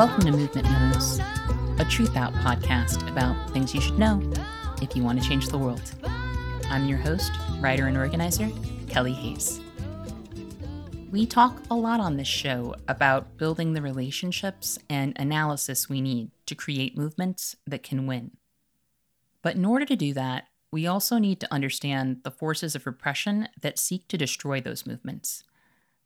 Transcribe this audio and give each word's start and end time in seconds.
Welcome 0.00 0.24
to 0.24 0.32
Movement 0.32 0.66
Memos, 0.66 1.18
a 1.18 1.84
Truthout 1.84 2.32
podcast 2.40 3.06
about 3.06 3.50
things 3.50 3.74
you 3.74 3.82
should 3.82 3.98
know 3.98 4.32
if 4.80 4.96
you 4.96 5.04
want 5.04 5.22
to 5.22 5.28
change 5.28 5.48
the 5.48 5.58
world. 5.58 5.92
I'm 6.70 6.86
your 6.86 6.96
host, 6.96 7.30
writer, 7.60 7.86
and 7.86 7.98
organizer, 7.98 8.48
Kelly 8.88 9.12
Hayes. 9.12 9.60
We 11.10 11.26
talk 11.26 11.60
a 11.70 11.74
lot 11.74 12.00
on 12.00 12.16
this 12.16 12.26
show 12.26 12.76
about 12.88 13.36
building 13.36 13.74
the 13.74 13.82
relationships 13.82 14.78
and 14.88 15.12
analysis 15.16 15.90
we 15.90 16.00
need 16.00 16.30
to 16.46 16.54
create 16.54 16.96
movements 16.96 17.56
that 17.66 17.82
can 17.82 18.06
win. 18.06 18.38
But 19.42 19.56
in 19.56 19.66
order 19.66 19.84
to 19.84 19.96
do 19.96 20.14
that, 20.14 20.44
we 20.72 20.86
also 20.86 21.18
need 21.18 21.40
to 21.40 21.52
understand 21.52 22.22
the 22.22 22.30
forces 22.30 22.74
of 22.74 22.86
repression 22.86 23.48
that 23.60 23.78
seek 23.78 24.08
to 24.08 24.16
destroy 24.16 24.62
those 24.62 24.86
movements. 24.86 25.44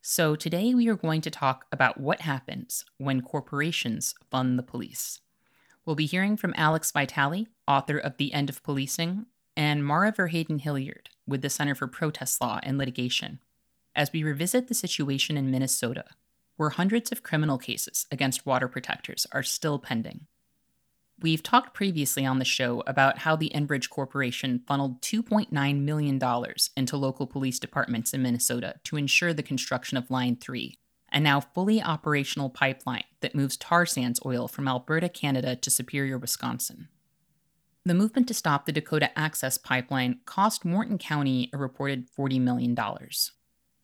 So, 0.06 0.36
today 0.36 0.74
we 0.74 0.86
are 0.88 0.96
going 0.96 1.22
to 1.22 1.30
talk 1.30 1.64
about 1.72 1.98
what 1.98 2.20
happens 2.20 2.84
when 2.98 3.22
corporations 3.22 4.14
fund 4.30 4.58
the 4.58 4.62
police. 4.62 5.20
We'll 5.86 5.96
be 5.96 6.04
hearing 6.04 6.36
from 6.36 6.52
Alex 6.58 6.90
Vitale, 6.90 7.46
author 7.66 7.96
of 7.96 8.18
The 8.18 8.34
End 8.34 8.50
of 8.50 8.62
Policing, 8.62 9.24
and 9.56 9.82
Mara 9.82 10.12
Verheyden 10.12 10.60
Hilliard 10.60 11.08
with 11.26 11.40
the 11.40 11.48
Center 11.48 11.74
for 11.74 11.86
Protest 11.86 12.38
Law 12.42 12.60
and 12.62 12.76
Litigation, 12.76 13.38
as 13.96 14.12
we 14.12 14.22
revisit 14.22 14.68
the 14.68 14.74
situation 14.74 15.38
in 15.38 15.50
Minnesota, 15.50 16.04
where 16.58 16.68
hundreds 16.68 17.10
of 17.10 17.22
criminal 17.22 17.56
cases 17.56 18.04
against 18.12 18.44
water 18.44 18.68
protectors 18.68 19.26
are 19.32 19.42
still 19.42 19.78
pending. 19.78 20.26
We've 21.20 21.42
talked 21.42 21.74
previously 21.74 22.26
on 22.26 22.38
the 22.38 22.44
show 22.44 22.82
about 22.86 23.18
how 23.18 23.36
the 23.36 23.52
Enbridge 23.54 23.88
Corporation 23.88 24.62
funneled 24.66 25.00
$2.9 25.00 25.80
million 25.80 26.20
into 26.76 26.96
local 26.96 27.26
police 27.26 27.58
departments 27.58 28.12
in 28.12 28.22
Minnesota 28.22 28.74
to 28.84 28.96
ensure 28.96 29.32
the 29.32 29.42
construction 29.42 29.96
of 29.96 30.10
Line 30.10 30.36
3, 30.36 30.76
a 31.12 31.20
now 31.20 31.40
fully 31.40 31.80
operational 31.80 32.50
pipeline 32.50 33.04
that 33.20 33.34
moves 33.34 33.56
tar 33.56 33.86
sands 33.86 34.20
oil 34.26 34.48
from 34.48 34.66
Alberta, 34.66 35.08
Canada 35.08 35.54
to 35.56 35.70
Superior, 35.70 36.18
Wisconsin. 36.18 36.88
The 37.86 37.94
movement 37.94 38.26
to 38.28 38.34
stop 38.34 38.66
the 38.66 38.72
Dakota 38.72 39.16
Access 39.16 39.56
Pipeline 39.56 40.18
cost 40.24 40.64
Morton 40.64 40.98
County 40.98 41.50
a 41.52 41.58
reported 41.58 42.08
$40 42.10 42.40
million. 42.40 42.76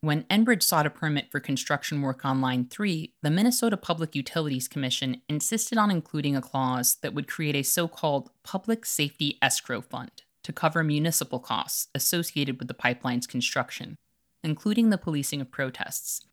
When 0.02 0.24
Enbridge 0.24 0.62
sought 0.62 0.86
a 0.86 0.90
permit 0.90 1.30
for 1.30 1.40
construction 1.40 2.00
work 2.00 2.24
on 2.24 2.40
Line 2.40 2.64
3, 2.70 3.12
the 3.20 3.30
Minnesota 3.30 3.76
Public 3.76 4.14
Utilities 4.14 4.66
Commission 4.66 5.20
insisted 5.28 5.76
on 5.76 5.90
including 5.90 6.34
a 6.34 6.40
clause 6.40 6.96
that 7.02 7.12
would 7.12 7.28
create 7.28 7.54
a 7.54 7.62
so 7.62 7.86
called 7.86 8.30
Public 8.42 8.86
Safety 8.86 9.36
Escrow 9.42 9.82
Fund 9.82 10.22
to 10.42 10.54
cover 10.54 10.82
municipal 10.82 11.38
costs 11.38 11.88
associated 11.94 12.58
with 12.58 12.68
the 12.68 12.74
pipeline's 12.74 13.26
construction, 13.26 13.98
including 14.42 14.88
the 14.88 14.96
policing 14.96 15.42
of 15.42 15.50
protests. 15.50 16.24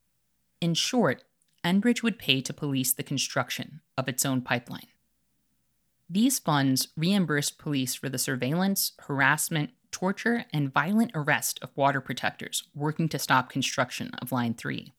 In 0.61 0.73
short, 0.73 1.25
Enbridge 1.65 2.01
would 2.01 2.17
pay 2.17 2.39
to 2.39 2.53
police 2.53 2.93
the 2.93 3.03
construction 3.03 3.81
of 3.97 4.07
its 4.07 4.25
own 4.25 4.41
pipeline. 4.41 4.87
These 6.09 6.39
funds 6.39 6.87
reimbursed 6.95 7.57
police 7.57 7.95
for 7.95 8.07
the 8.07 8.17
surveillance, 8.17 8.93
harassment, 8.99 9.71
torture, 9.97 10.45
and 10.53 10.71
violent 10.71 11.09
arrest 11.15 11.57
of 11.63 11.75
water 11.75 11.99
protectors 11.99 12.65
working 12.75 13.09
to 13.09 13.17
stop 13.17 13.49
construction 13.49 14.11
of 14.21 14.31
Line 14.31 14.53
3. 14.53 14.93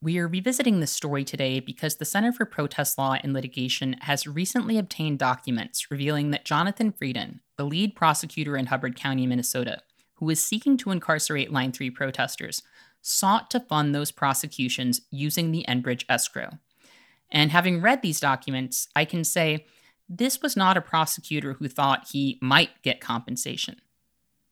We 0.00 0.16
are 0.18 0.28
revisiting 0.28 0.78
this 0.78 0.92
story 0.92 1.24
today 1.24 1.58
because 1.58 1.96
the 1.96 2.04
Center 2.04 2.32
for 2.32 2.44
Protest 2.44 2.96
Law 2.98 3.16
and 3.20 3.32
Litigation 3.32 3.96
has 4.02 4.28
recently 4.28 4.78
obtained 4.78 5.18
documents 5.18 5.90
revealing 5.90 6.30
that 6.30 6.44
Jonathan 6.44 6.92
Frieden, 6.92 7.40
the 7.56 7.64
lead 7.64 7.96
prosecutor 7.96 8.56
in 8.56 8.66
Hubbard 8.66 8.94
County, 8.94 9.26
Minnesota, 9.26 9.82
who 10.14 10.30
is 10.30 10.40
seeking 10.40 10.76
to 10.76 10.92
incarcerate 10.92 11.52
Line 11.52 11.72
3 11.72 11.90
protesters, 11.90 12.62
sought 13.02 13.50
to 13.50 13.58
fund 13.58 13.92
those 13.92 14.12
prosecutions 14.12 15.00
using 15.10 15.50
the 15.50 15.64
Enbridge 15.68 16.04
escrow. 16.08 16.58
And 17.28 17.50
having 17.50 17.80
read 17.80 18.02
these 18.02 18.20
documents, 18.20 18.86
I 18.94 19.04
can 19.04 19.24
say 19.24 19.66
this 20.12 20.42
was 20.42 20.56
not 20.56 20.76
a 20.76 20.82
prosecutor 20.82 21.54
who 21.54 21.68
thought 21.68 22.08
he 22.10 22.36
might 22.42 22.82
get 22.82 23.00
compensation. 23.00 23.80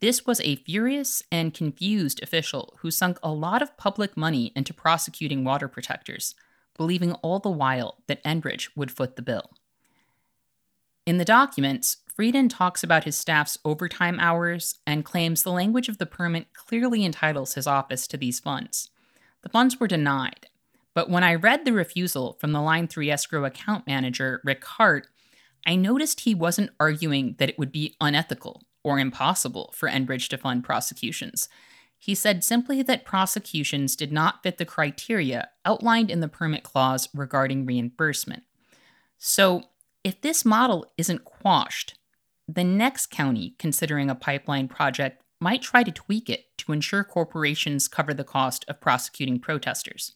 This 0.00 0.24
was 0.24 0.40
a 0.42 0.54
furious 0.54 1.24
and 1.32 1.52
confused 1.52 2.22
official 2.22 2.78
who 2.78 2.92
sunk 2.92 3.18
a 3.20 3.32
lot 3.32 3.60
of 3.60 3.76
public 3.76 4.16
money 4.16 4.52
into 4.54 4.72
prosecuting 4.72 5.42
water 5.42 5.66
protectors, 5.66 6.36
believing 6.76 7.14
all 7.14 7.40
the 7.40 7.50
while 7.50 7.96
that 8.06 8.22
Enbridge 8.22 8.68
would 8.76 8.92
foot 8.92 9.16
the 9.16 9.22
bill. 9.22 9.50
In 11.04 11.18
the 11.18 11.24
documents, 11.24 11.96
Frieden 12.14 12.48
talks 12.48 12.84
about 12.84 13.02
his 13.02 13.16
staff's 13.16 13.58
overtime 13.64 14.20
hours 14.20 14.76
and 14.86 15.04
claims 15.04 15.42
the 15.42 15.50
language 15.50 15.88
of 15.88 15.98
the 15.98 16.06
permit 16.06 16.54
clearly 16.54 17.04
entitles 17.04 17.54
his 17.54 17.66
office 17.66 18.06
to 18.06 18.16
these 18.16 18.38
funds. 18.38 18.90
The 19.42 19.48
funds 19.48 19.80
were 19.80 19.88
denied, 19.88 20.46
but 20.94 21.10
when 21.10 21.24
I 21.24 21.34
read 21.34 21.64
the 21.64 21.72
refusal 21.72 22.36
from 22.40 22.52
the 22.52 22.60
Line 22.60 22.86
3 22.86 23.10
escrow 23.10 23.44
account 23.44 23.86
manager, 23.86 24.40
Rick 24.44 24.64
Hart, 24.64 25.08
I 25.66 25.76
noticed 25.76 26.20
he 26.20 26.34
wasn't 26.34 26.70
arguing 26.80 27.36
that 27.38 27.48
it 27.48 27.58
would 27.58 27.72
be 27.72 27.96
unethical 28.00 28.64
or 28.84 28.98
impossible 28.98 29.72
for 29.74 29.88
Enbridge 29.88 30.28
to 30.28 30.38
fund 30.38 30.64
prosecutions. 30.64 31.48
He 31.98 32.14
said 32.14 32.44
simply 32.44 32.82
that 32.82 33.04
prosecutions 33.04 33.96
did 33.96 34.12
not 34.12 34.42
fit 34.42 34.58
the 34.58 34.64
criteria 34.64 35.50
outlined 35.64 36.10
in 36.10 36.20
the 36.20 36.28
permit 36.28 36.62
clause 36.62 37.08
regarding 37.12 37.66
reimbursement. 37.66 38.44
So, 39.18 39.64
if 40.04 40.20
this 40.20 40.44
model 40.44 40.86
isn't 40.96 41.24
quashed, 41.24 41.98
the 42.46 42.64
next 42.64 43.10
county 43.10 43.54
considering 43.58 44.08
a 44.08 44.14
pipeline 44.14 44.68
project 44.68 45.22
might 45.40 45.60
try 45.60 45.82
to 45.82 45.90
tweak 45.90 46.30
it 46.30 46.56
to 46.58 46.72
ensure 46.72 47.04
corporations 47.04 47.88
cover 47.88 48.14
the 48.14 48.24
cost 48.24 48.64
of 48.68 48.80
prosecuting 48.80 49.38
protesters 49.38 50.14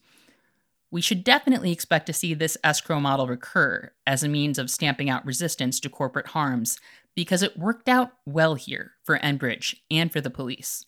we 0.92 1.00
should 1.00 1.24
definitely 1.24 1.72
expect 1.72 2.04
to 2.06 2.12
see 2.12 2.34
this 2.34 2.58
escrow 2.62 3.00
model 3.00 3.26
recur 3.26 3.90
as 4.06 4.22
a 4.22 4.28
means 4.28 4.58
of 4.58 4.70
stamping 4.70 5.08
out 5.08 5.24
resistance 5.24 5.80
to 5.80 5.88
corporate 5.88 6.28
harms 6.28 6.78
because 7.16 7.42
it 7.42 7.58
worked 7.58 7.88
out 7.88 8.12
well 8.26 8.54
here 8.54 8.92
for 9.02 9.18
Enbridge 9.18 9.74
and 9.90 10.12
for 10.12 10.20
the 10.20 10.30
police. 10.30 10.84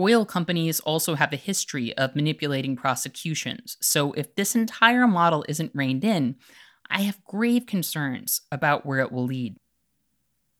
Oil 0.00 0.24
companies 0.24 0.78
also 0.80 1.16
have 1.16 1.32
a 1.32 1.36
history 1.36 1.92
of 1.98 2.14
manipulating 2.14 2.76
prosecutions, 2.76 3.76
so 3.80 4.12
if 4.12 4.36
this 4.36 4.54
entire 4.54 5.08
model 5.08 5.44
isn't 5.48 5.74
reined 5.74 6.04
in, 6.04 6.36
I 6.88 7.00
have 7.00 7.24
grave 7.24 7.66
concerns 7.66 8.42
about 8.52 8.86
where 8.86 9.00
it 9.00 9.10
will 9.10 9.26
lead. 9.26 9.56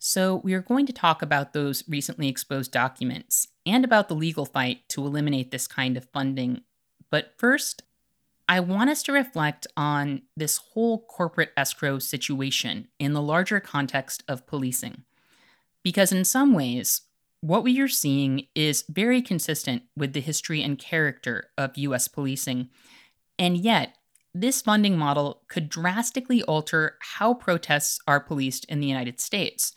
So, 0.00 0.36
we 0.44 0.54
are 0.54 0.60
going 0.60 0.86
to 0.86 0.92
talk 0.92 1.22
about 1.22 1.52
those 1.52 1.84
recently 1.88 2.28
exposed 2.28 2.72
documents 2.72 3.48
and 3.64 3.84
about 3.84 4.08
the 4.08 4.14
legal 4.14 4.44
fight 4.44 4.88
to 4.90 5.06
eliminate 5.06 5.50
this 5.50 5.66
kind 5.66 5.96
of 5.96 6.08
funding. 6.12 6.62
But 7.10 7.32
first, 7.36 7.82
I 8.48 8.60
want 8.60 8.88
us 8.88 9.02
to 9.04 9.12
reflect 9.12 9.66
on 9.76 10.22
this 10.36 10.56
whole 10.56 11.04
corporate 11.04 11.52
escrow 11.56 11.98
situation 11.98 12.88
in 12.98 13.12
the 13.12 13.20
larger 13.20 13.60
context 13.60 14.24
of 14.26 14.46
policing. 14.46 15.04
Because 15.84 16.12
in 16.12 16.24
some 16.24 16.54
ways, 16.54 17.02
what 17.40 17.62
we 17.62 17.78
are 17.80 17.88
seeing 17.88 18.46
is 18.54 18.84
very 18.88 19.20
consistent 19.20 19.82
with 19.96 20.14
the 20.14 20.20
history 20.20 20.62
and 20.62 20.78
character 20.78 21.50
of 21.58 21.76
US 21.76 22.08
policing. 22.08 22.70
And 23.38 23.58
yet, 23.58 23.94
this 24.34 24.62
funding 24.62 24.96
model 24.96 25.42
could 25.48 25.68
drastically 25.68 26.42
alter 26.42 26.96
how 27.00 27.34
protests 27.34 27.98
are 28.08 28.20
policed 28.20 28.64
in 28.64 28.80
the 28.80 28.86
United 28.86 29.20
States. 29.20 29.72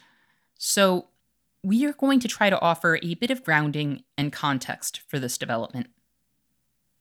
So, 0.57 1.07
we 1.63 1.85
are 1.85 1.93
going 1.93 2.19
to 2.21 2.27
try 2.27 2.49
to 2.49 2.59
offer 2.59 2.97
a 3.03 3.13
bit 3.15 3.29
of 3.29 3.43
grounding 3.43 4.03
and 4.17 4.33
context 4.33 5.01
for 5.07 5.19
this 5.19 5.37
development. 5.37 5.87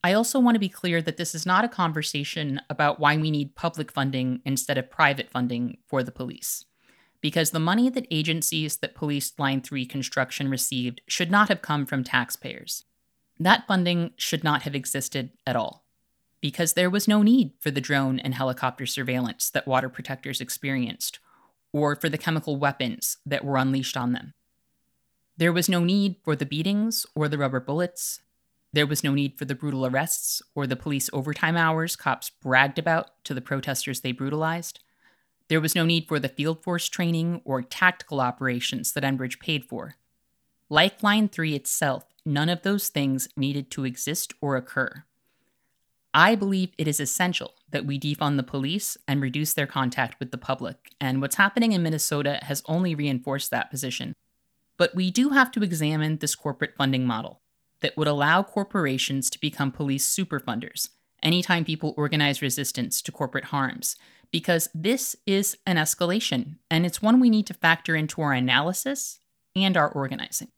I 0.03 0.15
also 0.15 0.41
want 0.41 0.55
to 0.55 0.61
be 0.61 0.71
clear 0.71 1.03
that 1.03 1.19
this 1.19 1.35
is 1.35 1.45
not 1.45 1.65
a 1.65 1.69
conversation 1.69 2.61
about 2.71 2.99
why 2.99 3.17
we 3.19 3.31
need 3.31 3.55
public 3.55 3.93
funding 3.93 4.41
instead 4.47 4.79
of 4.79 4.91
private 4.91 5.31
funding 5.31 5.77
for 5.87 6.03
the 6.03 6.13
police. 6.13 6.65
Because 7.21 7.51
the 7.51 7.59
money 7.59 7.91
that 7.91 8.07
agencies 8.11 8.79
that 8.79 8.95
policed 8.95 9.39
Line 9.39 9.61
3 9.61 9.85
construction 9.85 10.49
received 10.49 11.03
should 11.07 11.31
not 11.31 11.49
have 11.49 11.61
come 11.61 11.85
from 11.85 12.03
taxpayers. 12.03 12.85
That 13.39 13.67
funding 13.67 14.13
should 14.17 14.43
not 14.43 14.63
have 14.63 14.75
existed 14.75 15.31
at 15.47 15.57
all. 15.57 15.85
Because 16.41 16.73
there 16.73 16.89
was 16.89 17.07
no 17.07 17.23
need 17.23 17.53
for 17.61 17.71
the 17.71 17.83
drone 17.83 18.19
and 18.19 18.35
helicopter 18.35 18.87
surveillance 18.87 19.51
that 19.51 19.67
water 19.67 19.91
protectors 19.91 20.41
experienced, 20.41 21.19
or 21.75 21.95
for 21.95 22.09
the 22.09 22.17
chemical 22.17 22.57
weapons 22.57 23.19
that 23.27 23.45
were 23.45 23.59
unleashed 23.59 23.99
on 23.99 24.13
them. 24.13 24.33
There 25.37 25.53
was 25.53 25.69
no 25.69 25.85
need 25.85 26.17
for 26.25 26.35
the 26.35 26.47
beatings 26.47 27.05
or 27.15 27.29
the 27.29 27.37
rubber 27.37 27.61
bullets 27.61 28.21
there 28.73 28.87
was 28.87 29.03
no 29.03 29.15
need 29.15 29.37
for 29.37 29.45
the 29.45 29.55
brutal 29.55 29.85
arrests 29.85 30.43
or 30.55 30.67
the 30.67 30.77
police 30.77 31.11
overtime 31.13 31.57
hours 31.57 31.97
cops 31.97 32.31
bragged 32.31 32.79
about 32.79 33.25
to 33.25 33.35
the 33.35 33.41
protesters 33.41 34.01
they 34.01 34.13
brutalized. 34.13 34.81
There 35.49 35.61
was 35.61 35.75
no 35.75 35.85
need 35.85 36.07
for 36.07 36.21
the 36.21 36.29
field 36.29 36.63
force 36.63 36.89
training 36.89 37.43
or 37.45 37.63
tactical 37.63 38.21
operations 38.21 38.93
that 38.93 39.03
Enbridge 39.03 39.41
paid 39.41 39.65
for. 39.65 39.97
Like 40.69 41.03
Line 41.03 41.29
3 41.29 41.57
itself, 41.57 42.05
none 42.25 42.49
of 42.49 42.63
those 42.63 42.89
things 42.89 43.29
needed 43.37 43.73
to 43.73 43.85
exist 43.85 44.33
or 44.41 44.57
occur. 44.57 45.05
I 46.15 46.37
believe 46.37 46.71
it 46.79 46.87
is 46.87 47.01
essential 47.01 47.55
that 47.71 47.87
we 47.87 47.99
defund 47.99 48.37
the 48.37 48.45
police 48.45 48.97
and 49.09 49.21
reduce 49.21 49.53
their 49.53 49.67
contact 49.67 50.21
with 50.21 50.31
the 50.31 50.39
public, 50.39 50.91
and 51.01 51.21
what's 51.21 51.37
happening 51.37 51.73
in 51.73 51.83
Minnesota 51.83 52.39
has 52.43 52.63
only 52.67 52.95
reinforced 52.95 53.51
that 53.51 53.71
position. 53.71 54.15
But 54.77 54.95
we 54.95 55.11
do 55.11 55.31
have 55.31 55.51
to 55.53 55.63
examine 55.63 56.19
this 56.19 56.35
corporate 56.35 56.75
funding 56.77 57.07
model 57.07 57.41
that 57.81 57.97
would 57.97 58.09
allow 58.09 58.43
corporations 58.43 59.31
to 59.31 59.41
become 59.41 59.73
police 59.73 60.07
superfunders 60.07 60.91
anytime 61.23 61.65
people 61.65 61.95
organize 61.97 62.43
resistance 62.43 63.03
to 63.03 63.13
corporate 63.13 63.47
harms, 63.47 63.97
because 64.31 64.69
this 64.75 65.17
is 65.27 65.57
an 65.67 65.77
escalation, 65.77 66.57
and 66.71 66.87
it's 66.87 67.03
one 67.03 67.21
we 67.21 67.31
need 67.31 67.47
to 67.47 67.55
factor 67.55 67.95
into 67.95 68.23
our 68.23 68.33
analysis 68.33 69.19
and 69.55 69.77
our 69.77 69.91
organizing. 69.91 70.49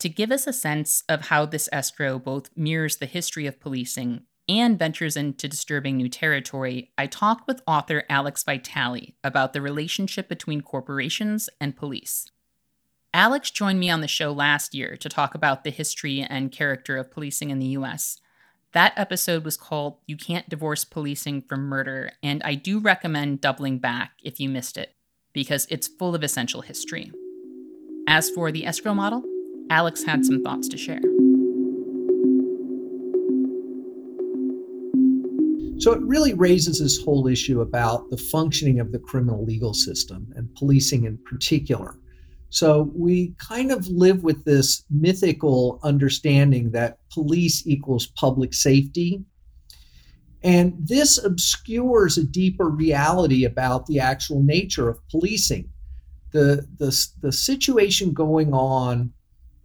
To 0.00 0.08
give 0.08 0.30
us 0.30 0.46
a 0.46 0.52
sense 0.52 1.02
of 1.08 1.22
how 1.22 1.44
this 1.44 1.68
escrow 1.72 2.18
both 2.18 2.50
mirrors 2.56 2.96
the 2.96 3.06
history 3.06 3.46
of 3.46 3.60
policing 3.60 4.22
and 4.48 4.78
ventures 4.78 5.16
into 5.16 5.48
disturbing 5.48 5.96
new 5.96 6.08
territory, 6.08 6.92
I 6.96 7.06
talked 7.06 7.46
with 7.46 7.62
author 7.66 8.04
Alex 8.08 8.44
Vitale 8.44 9.14
about 9.22 9.52
the 9.52 9.60
relationship 9.60 10.28
between 10.28 10.62
corporations 10.62 11.50
and 11.60 11.76
police. 11.76 12.30
Alex 13.18 13.50
joined 13.50 13.80
me 13.80 13.90
on 13.90 14.00
the 14.00 14.06
show 14.06 14.30
last 14.30 14.76
year 14.76 14.96
to 14.96 15.08
talk 15.08 15.34
about 15.34 15.64
the 15.64 15.70
history 15.70 16.20
and 16.20 16.52
character 16.52 16.96
of 16.96 17.10
policing 17.10 17.50
in 17.50 17.58
the 17.58 17.66
US. 17.78 18.20
That 18.74 18.92
episode 18.96 19.44
was 19.44 19.56
called 19.56 19.96
You 20.06 20.16
Can't 20.16 20.48
Divorce 20.48 20.84
Policing 20.84 21.42
from 21.42 21.62
Murder, 21.62 22.12
and 22.22 22.40
I 22.44 22.54
do 22.54 22.78
recommend 22.78 23.40
doubling 23.40 23.78
back 23.80 24.12
if 24.22 24.38
you 24.38 24.48
missed 24.48 24.76
it, 24.76 24.94
because 25.32 25.66
it's 25.68 25.88
full 25.88 26.14
of 26.14 26.22
essential 26.22 26.60
history. 26.60 27.10
As 28.06 28.30
for 28.30 28.52
the 28.52 28.64
escrow 28.64 28.94
model, 28.94 29.24
Alex 29.68 30.04
had 30.04 30.24
some 30.24 30.44
thoughts 30.44 30.68
to 30.68 30.76
share. 30.76 31.00
So 35.80 35.90
it 35.90 36.02
really 36.02 36.34
raises 36.34 36.78
this 36.78 37.02
whole 37.02 37.26
issue 37.26 37.62
about 37.62 38.10
the 38.10 38.16
functioning 38.16 38.78
of 38.78 38.92
the 38.92 39.00
criminal 39.00 39.44
legal 39.44 39.74
system 39.74 40.32
and 40.36 40.54
policing 40.54 41.02
in 41.02 41.18
particular. 41.18 41.98
So 42.50 42.90
we 42.94 43.34
kind 43.38 43.70
of 43.70 43.86
live 43.88 44.22
with 44.22 44.44
this 44.44 44.84
mythical 44.90 45.80
understanding 45.82 46.70
that 46.70 46.98
police 47.10 47.66
equals 47.66 48.06
public 48.06 48.54
safety. 48.54 49.22
And 50.42 50.74
this 50.78 51.22
obscures 51.22 52.16
a 52.16 52.24
deeper 52.24 52.68
reality 52.68 53.44
about 53.44 53.86
the 53.86 54.00
actual 54.00 54.42
nature 54.42 54.88
of 54.88 55.06
policing. 55.08 55.68
The, 56.32 56.66
the, 56.78 57.06
the 57.20 57.32
situation 57.32 58.12
going 58.12 58.54
on 58.54 59.12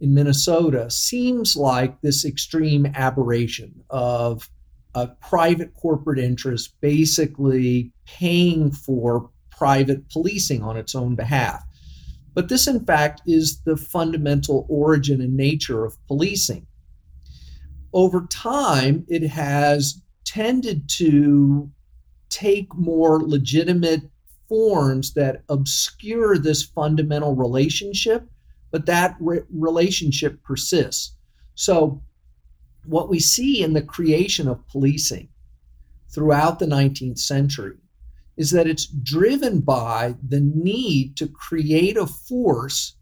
in 0.00 0.12
Minnesota 0.12 0.90
seems 0.90 1.56
like 1.56 2.00
this 2.00 2.24
extreme 2.24 2.86
aberration 2.94 3.82
of 3.90 4.50
a 4.94 5.06
private 5.06 5.74
corporate 5.74 6.18
interest 6.18 6.74
basically 6.80 7.92
paying 8.04 8.70
for 8.70 9.30
private 9.50 10.08
policing 10.10 10.62
on 10.62 10.76
its 10.76 10.94
own 10.94 11.14
behalf. 11.14 11.62
But 12.34 12.48
this, 12.48 12.66
in 12.66 12.84
fact, 12.84 13.22
is 13.26 13.60
the 13.62 13.76
fundamental 13.76 14.66
origin 14.68 15.20
and 15.20 15.36
nature 15.36 15.84
of 15.84 16.04
policing. 16.06 16.66
Over 17.92 18.26
time, 18.28 19.06
it 19.08 19.22
has 19.28 20.02
tended 20.24 20.88
to 20.88 21.70
take 22.28 22.74
more 22.74 23.20
legitimate 23.22 24.02
forms 24.48 25.14
that 25.14 25.42
obscure 25.48 26.36
this 26.36 26.64
fundamental 26.64 27.36
relationship, 27.36 28.28
but 28.72 28.86
that 28.86 29.16
re- 29.20 29.42
relationship 29.50 30.42
persists. 30.42 31.14
So, 31.54 32.02
what 32.84 33.08
we 33.08 33.20
see 33.20 33.62
in 33.62 33.72
the 33.72 33.82
creation 33.82 34.48
of 34.48 34.66
policing 34.68 35.28
throughout 36.10 36.58
the 36.58 36.66
19th 36.66 37.18
century 37.18 37.76
is 38.36 38.50
that 38.50 38.66
it's 38.66 38.86
driven 38.86 39.60
by 39.60 40.14
the 40.28 40.40
need 40.40 41.16
to 41.16 41.28
create 41.28 41.96
a 41.96 42.06
force 42.06 42.96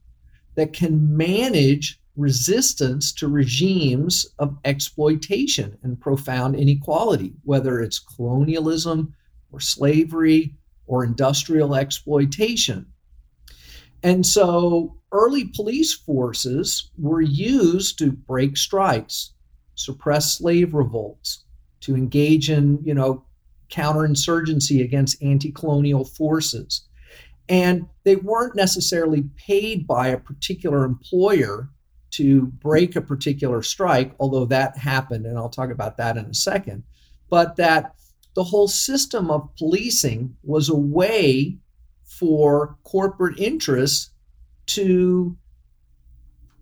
that 0.54 0.72
can 0.72 1.16
manage 1.16 1.98
resistance 2.16 3.12
to 3.12 3.28
regimes 3.28 4.26
of 4.38 4.58
exploitation 4.64 5.78
and 5.82 6.00
profound 6.00 6.54
inequality, 6.54 7.32
whether 7.44 7.80
it's 7.80 7.98
colonialism 7.98 9.14
or 9.50 9.60
slavery 9.60 10.54
or 10.86 11.04
industrial 11.04 11.74
exploitation. 11.74 12.86
And 14.02 14.26
so 14.26 14.96
early 15.12 15.44
police 15.44 15.94
forces 15.94 16.90
were 16.98 17.22
used 17.22 17.98
to 17.98 18.12
break 18.12 18.56
strikes, 18.56 19.32
suppress 19.74 20.36
slave 20.36 20.74
revolts, 20.74 21.44
to 21.80 21.96
engage 21.96 22.50
in, 22.50 22.78
you 22.84 22.94
know, 22.94 23.24
counterinsurgency 23.72 24.82
against 24.82 25.22
anti 25.22 25.50
colonial 25.50 26.04
forces. 26.04 26.86
And 27.48 27.86
they 28.04 28.16
weren't 28.16 28.54
necessarily 28.54 29.24
paid 29.36 29.86
by 29.86 30.08
a 30.08 30.18
particular 30.18 30.84
employer 30.84 31.68
to 32.12 32.46
break 32.46 32.94
a 32.94 33.00
particular 33.00 33.62
strike, 33.62 34.14
although 34.20 34.44
that 34.44 34.76
happened, 34.76 35.26
and 35.26 35.38
I'll 35.38 35.48
talk 35.48 35.70
about 35.70 35.96
that 35.96 36.16
in 36.16 36.26
a 36.26 36.34
second. 36.34 36.84
But 37.30 37.56
that 37.56 37.94
the 38.34 38.44
whole 38.44 38.68
system 38.68 39.30
of 39.30 39.54
policing 39.56 40.36
was 40.42 40.68
a 40.68 40.76
way 40.76 41.58
for 42.04 42.76
corporate 42.84 43.38
interests 43.38 44.10
to 44.66 45.36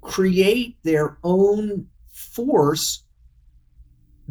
create 0.01 0.77
their 0.83 1.19
own 1.23 1.87
force 2.09 3.05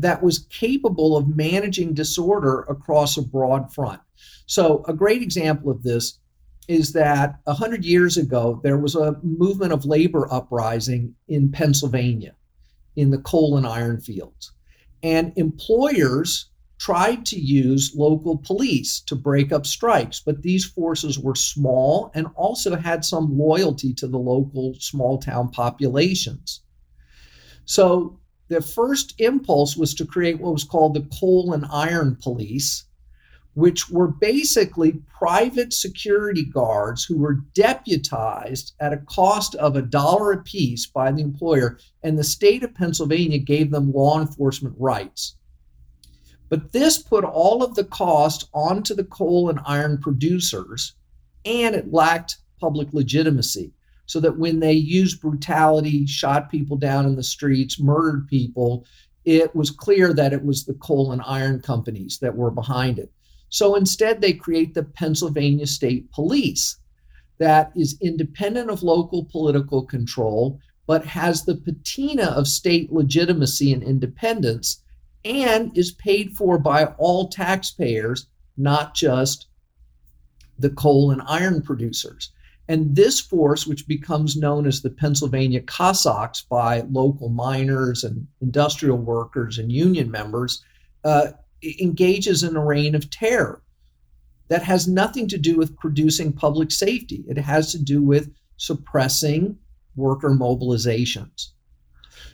that 0.02 0.24
was 0.24 0.48
capable 0.50 1.18
of 1.18 1.36
managing 1.36 1.94
disorder 1.94 2.62
across 2.70 3.18
a 3.18 3.22
broad 3.22 3.74
front. 3.74 4.02
So, 4.46 4.84
a 4.88 4.94
great 4.94 5.22
example 5.22 5.72
of 5.72 5.84
this 5.84 6.20
is 6.68 6.94
that 6.94 7.40
100 7.46 7.84
years 7.84 8.18
ago, 8.18 8.60
there 8.64 8.78
was 8.78 8.96
a 8.96 9.18
movement 9.24 9.74
of 9.74 9.86
labor 9.86 10.32
uprising 10.32 11.16
in 11.28 11.52
Pennsylvania 11.52 12.36
in 12.96 13.10
the 13.10 13.18
coal 13.18 13.58
and 13.58 13.66
iron 13.66 14.00
fields. 14.00 14.52
And 15.02 15.34
employers 15.36 16.50
tried 16.80 17.26
to 17.26 17.40
use 17.40 17.94
local 17.96 18.38
police 18.38 19.02
to 19.02 19.16
break 19.16 19.52
up 19.52 19.66
strikes, 19.66 20.22
but 20.26 20.42
these 20.42 20.66
forces 20.66 21.20
were 21.20 21.36
small 21.36 22.12
and 22.14 22.28
also 22.36 22.76
had 22.76 23.04
some 23.04 23.38
loyalty 23.38 23.94
to 23.94 24.08
the 24.08 24.18
local 24.18 24.74
small 24.80 25.18
town 25.18 25.50
populations. 25.50 26.62
So 27.66 28.20
the 28.50 28.62
first 28.62 29.14
impulse 29.20 29.78
was 29.78 29.94
to 29.94 30.06
create 30.06 30.40
what 30.40 30.54
was 30.54 30.64
called 30.64 30.96
the 30.96 31.08
coal 31.20 31.54
and 31.54 31.66
iron 31.72 32.18
police, 32.22 32.86
which 33.54 33.90
were 33.90 34.08
basically 34.08 35.02
private 35.18 35.72
security 35.72 36.44
guards 36.44 37.06
who 37.06 37.18
were 37.18 37.44
deputized 37.54 38.74
at 38.80 38.94
a 38.94 38.98
cost 38.98 39.54
of 39.56 39.76
a 39.76 39.82
dollar 39.84 40.32
apiece 40.32 40.88
by 40.88 41.12
the 41.12 41.22
employer, 41.22 41.78
and 42.04 42.18
the 42.18 42.24
state 42.24 42.64
of 42.64 42.74
Pennsylvania 42.74 43.38
gave 43.38 43.70
them 43.70 43.92
law 43.92 44.20
enforcement 44.20 44.76
rights. 44.80 45.36
But 46.50 46.72
this 46.72 46.98
put 46.98 47.24
all 47.24 47.64
of 47.64 47.76
the 47.76 47.84
cost 47.84 48.50
onto 48.52 48.96
the 48.96 49.04
coal 49.04 49.50
and 49.50 49.60
iron 49.66 50.00
producers, 50.00 50.96
and 51.46 51.76
it 51.76 51.92
lacked 51.92 52.38
public 52.60 52.94
legitimacy 52.94 53.74
so 54.10 54.20
that 54.20 54.40
when 54.40 54.60
they 54.60 54.74
used 54.74 55.22
brutality, 55.22 56.04
shot 56.08 56.50
people 56.50 56.76
down 56.76 57.06
in 57.06 57.16
the 57.16 57.22
streets, 57.22 57.80
murdered 57.80 58.28
people, 58.28 58.84
it 59.24 59.56
was 59.56 59.70
clear 59.70 60.16
that 60.16 60.34
it 60.34 60.44
was 60.44 60.66
the 60.66 60.74
coal 60.74 61.12
and 61.12 61.22
iron 61.28 61.62
companies 61.62 62.18
that 62.18 62.36
were 62.36 62.50
behind 62.50 62.98
it. 62.98 63.12
So 63.50 63.76
instead, 63.76 64.20
they 64.20 64.34
create 64.34 64.74
the 64.74 64.82
Pennsylvania 64.82 65.68
State 65.68 66.12
Police 66.12 66.78
that 67.38 67.72
is 67.76 68.00
independent 68.02 68.72
of 68.72 68.82
local 68.82 69.26
political 69.26 69.86
control, 69.86 70.60
but 70.88 71.06
has 71.06 71.46
the 71.46 71.58
patina 71.58 72.32
of 72.32 72.48
state 72.48 72.92
legitimacy 72.92 73.72
and 73.72 73.84
independence, 73.84 74.82
and 75.24 75.78
is 75.78 75.92
paid 75.92 76.36
for 76.36 76.58
by 76.58 76.86
all 76.98 77.28
taxpayers, 77.28 78.26
not 78.58 78.96
just 78.96 79.46
the 80.58 80.72
coal 80.72 81.12
and 81.12 81.22
iron 81.28 81.62
producers. 81.62 82.32
And 82.70 82.96
this 82.96 83.20
force, 83.20 83.66
which 83.66 83.88
becomes 83.88 84.38
known 84.38 84.68
as 84.68 84.84
the 84.84 84.92
Pennsylvania 84.92 85.60
Cossacks 85.60 86.44
by 86.44 86.82
local 86.82 87.30
miners 87.30 88.04
and 88.04 88.28
industrial 88.42 89.00
workers 89.00 89.58
and 89.58 89.72
union 89.72 90.12
members, 90.12 90.64
uh, 91.04 91.32
engages 91.82 92.44
in 92.44 92.56
a 92.56 92.64
reign 92.64 92.94
of 92.94 93.10
terror 93.10 93.64
that 94.50 94.62
has 94.62 94.88
nothing 94.88 95.28
to 95.30 95.38
do 95.40 95.58
with 95.58 95.76
producing 95.78 96.32
public 96.32 96.70
safety. 96.70 97.26
It 97.28 97.40
has 97.40 97.72
to 97.72 97.82
do 97.82 98.04
with 98.04 98.32
suppressing 98.58 99.58
worker 99.96 100.30
mobilizations. 100.30 101.48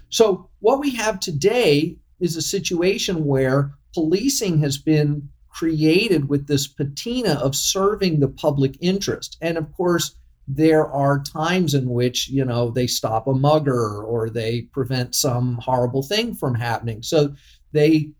So, 0.10 0.50
what 0.60 0.82
we 0.82 0.92
have 0.96 1.22
today 1.22 1.96
is 2.20 2.36
a 2.36 2.42
situation 2.42 3.24
where 3.24 3.74
policing 3.94 4.60
has 4.60 4.78
been 4.78 5.30
created 5.48 6.28
with 6.28 6.48
this 6.48 6.68
patina 6.68 7.36
of 7.36 7.56
serving 7.56 8.20
the 8.20 8.28
public 8.28 8.78
interest. 8.82 9.38
And 9.40 9.58
of 9.58 9.72
course, 9.72 10.14
there 10.48 10.86
are 10.92 11.24
times 11.24 11.74
in 11.74 11.90
which 11.90 12.30
you 12.30 12.46
know 12.46 12.70
they 12.70 12.88
stop 12.88 13.28
a 13.28 13.34
mugger 13.34 14.04
or 14.04 14.30
they 14.30 14.62
prevent 14.62 15.16
some 15.16 15.56
horrible 15.56 16.04
thing 16.04 16.36
from 16.36 16.54
happening 16.54 17.02
so 17.02 17.34
they 17.72 18.12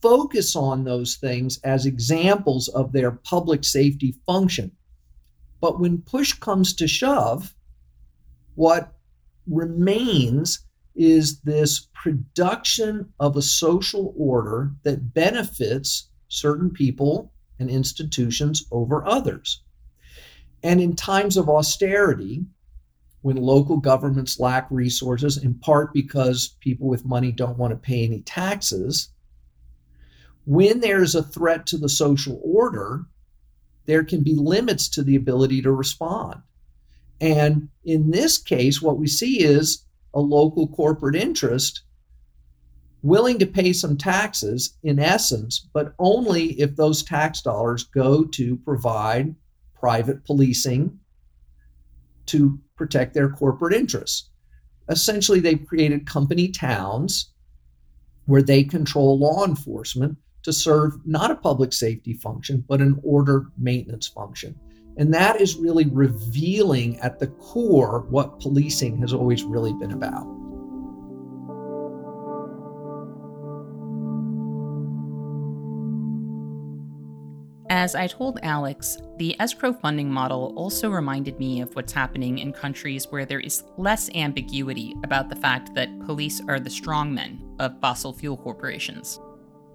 focus 0.00 0.56
on 0.56 0.84
those 0.84 1.16
things 1.16 1.58
as 1.64 1.84
examples 1.86 2.68
of 2.68 2.92
their 2.92 3.10
public 3.10 3.64
safety 3.64 4.14
function 4.26 4.70
but 5.60 5.80
when 5.80 5.98
push 6.02 6.32
comes 6.34 6.72
to 6.72 6.86
shove 6.86 7.54
what 8.54 8.94
remains 9.46 10.60
is 10.94 11.40
this 11.40 11.88
production 11.94 13.12
of 13.20 13.36
a 13.36 13.42
social 13.42 14.12
order 14.16 14.72
that 14.82 15.14
benefits 15.14 16.10
certain 16.28 16.70
people 16.70 17.32
and 17.58 17.70
institutions 17.70 18.66
over 18.70 19.06
others. 19.06 19.62
And 20.62 20.80
in 20.80 20.94
times 20.94 21.36
of 21.36 21.48
austerity, 21.48 22.44
when 23.22 23.36
local 23.36 23.76
governments 23.76 24.40
lack 24.40 24.70
resources, 24.70 25.36
in 25.36 25.54
part 25.54 25.92
because 25.92 26.56
people 26.60 26.88
with 26.88 27.04
money 27.04 27.32
don't 27.32 27.58
want 27.58 27.72
to 27.72 27.76
pay 27.76 28.04
any 28.04 28.20
taxes, 28.22 29.10
when 30.46 30.80
there's 30.80 31.14
a 31.14 31.22
threat 31.22 31.66
to 31.66 31.78
the 31.78 31.88
social 31.88 32.40
order, 32.42 33.04
there 33.86 34.04
can 34.04 34.22
be 34.22 34.34
limits 34.34 34.88
to 34.88 35.02
the 35.02 35.16
ability 35.16 35.62
to 35.62 35.72
respond. 35.72 36.40
And 37.20 37.68
in 37.84 38.10
this 38.10 38.38
case, 38.38 38.80
what 38.80 38.98
we 38.98 39.06
see 39.06 39.42
is 39.42 39.84
a 40.14 40.20
local 40.20 40.66
corporate 40.68 41.16
interest 41.16 41.82
willing 43.02 43.38
to 43.38 43.46
pay 43.46 43.72
some 43.72 43.96
taxes 43.96 44.76
in 44.82 44.98
essence, 44.98 45.66
but 45.72 45.94
only 45.98 46.60
if 46.60 46.76
those 46.76 47.02
tax 47.02 47.40
dollars 47.40 47.84
go 47.84 48.24
to 48.24 48.56
provide 48.56 49.34
private 49.80 50.24
policing 50.24 50.98
to 52.26 52.60
protect 52.76 53.14
their 53.14 53.30
corporate 53.30 53.72
interests. 53.72 54.30
Essentially, 54.88 55.40
they've 55.40 55.66
created 55.66 56.06
company 56.06 56.48
towns 56.48 57.32
where 58.26 58.42
they 58.42 58.62
control 58.62 59.18
law 59.18 59.44
enforcement 59.44 60.16
to 60.42 60.52
serve 60.52 60.94
not 61.04 61.30
a 61.30 61.34
public 61.34 61.72
safety 61.72 62.14
function, 62.14 62.64
but 62.68 62.80
an 62.80 63.00
order 63.02 63.46
maintenance 63.58 64.06
function. 64.06 64.58
And 64.96 65.12
that 65.14 65.40
is 65.40 65.56
really 65.56 65.86
revealing 65.86 66.98
at 67.00 67.18
the 67.18 67.26
core 67.26 68.06
what 68.10 68.40
policing 68.40 68.98
has 68.98 69.12
always 69.12 69.42
really 69.44 69.72
been 69.74 69.92
about. 69.92 70.39
As 77.70 77.94
I 77.94 78.08
told 78.08 78.40
Alex, 78.42 78.98
the 79.18 79.40
escrow 79.40 79.72
funding 79.72 80.10
model 80.10 80.52
also 80.56 80.90
reminded 80.90 81.38
me 81.38 81.60
of 81.60 81.72
what's 81.76 81.92
happening 81.92 82.38
in 82.38 82.52
countries 82.52 83.06
where 83.10 83.24
there 83.24 83.38
is 83.38 83.62
less 83.76 84.10
ambiguity 84.16 84.96
about 85.04 85.28
the 85.28 85.36
fact 85.36 85.72
that 85.76 86.00
police 86.04 86.42
are 86.48 86.58
the 86.58 86.68
strongmen 86.68 87.38
of 87.60 87.80
fossil 87.80 88.12
fuel 88.12 88.36
corporations. 88.36 89.20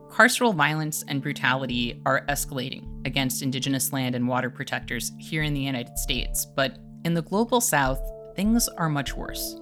Carceral 0.10 0.54
violence 0.54 1.06
and 1.08 1.22
brutality 1.22 2.02
are 2.06 2.26
escalating 2.28 2.84
against 3.06 3.42
indigenous 3.42 3.94
land 3.94 4.14
and 4.14 4.28
water 4.28 4.50
protectors 4.50 5.14
here 5.18 5.44
in 5.44 5.54
the 5.54 5.62
United 5.62 5.98
States, 5.98 6.46
but 6.46 6.78
in 7.06 7.14
the 7.14 7.22
global 7.22 7.62
south, 7.62 8.02
things 8.36 8.68
are 8.68 8.90
much 8.90 9.16
worse. 9.16 9.58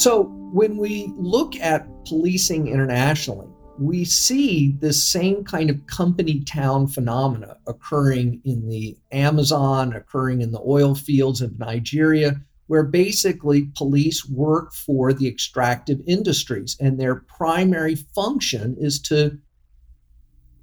So, 0.00 0.22
when 0.54 0.78
we 0.78 1.12
look 1.18 1.56
at 1.56 1.86
policing 2.06 2.68
internationally, 2.68 3.48
we 3.78 4.06
see 4.06 4.72
this 4.80 5.04
same 5.04 5.44
kind 5.44 5.68
of 5.68 5.86
company 5.88 6.40
town 6.40 6.86
phenomena 6.86 7.58
occurring 7.66 8.40
in 8.46 8.66
the 8.66 8.96
Amazon, 9.12 9.92
occurring 9.92 10.40
in 10.40 10.52
the 10.52 10.62
oil 10.66 10.94
fields 10.94 11.42
of 11.42 11.58
Nigeria, 11.58 12.40
where 12.66 12.82
basically 12.82 13.70
police 13.76 14.26
work 14.26 14.72
for 14.72 15.12
the 15.12 15.28
extractive 15.28 16.00
industries 16.06 16.78
and 16.80 16.98
their 16.98 17.16
primary 17.16 17.94
function 17.94 18.78
is 18.80 19.02
to 19.02 19.36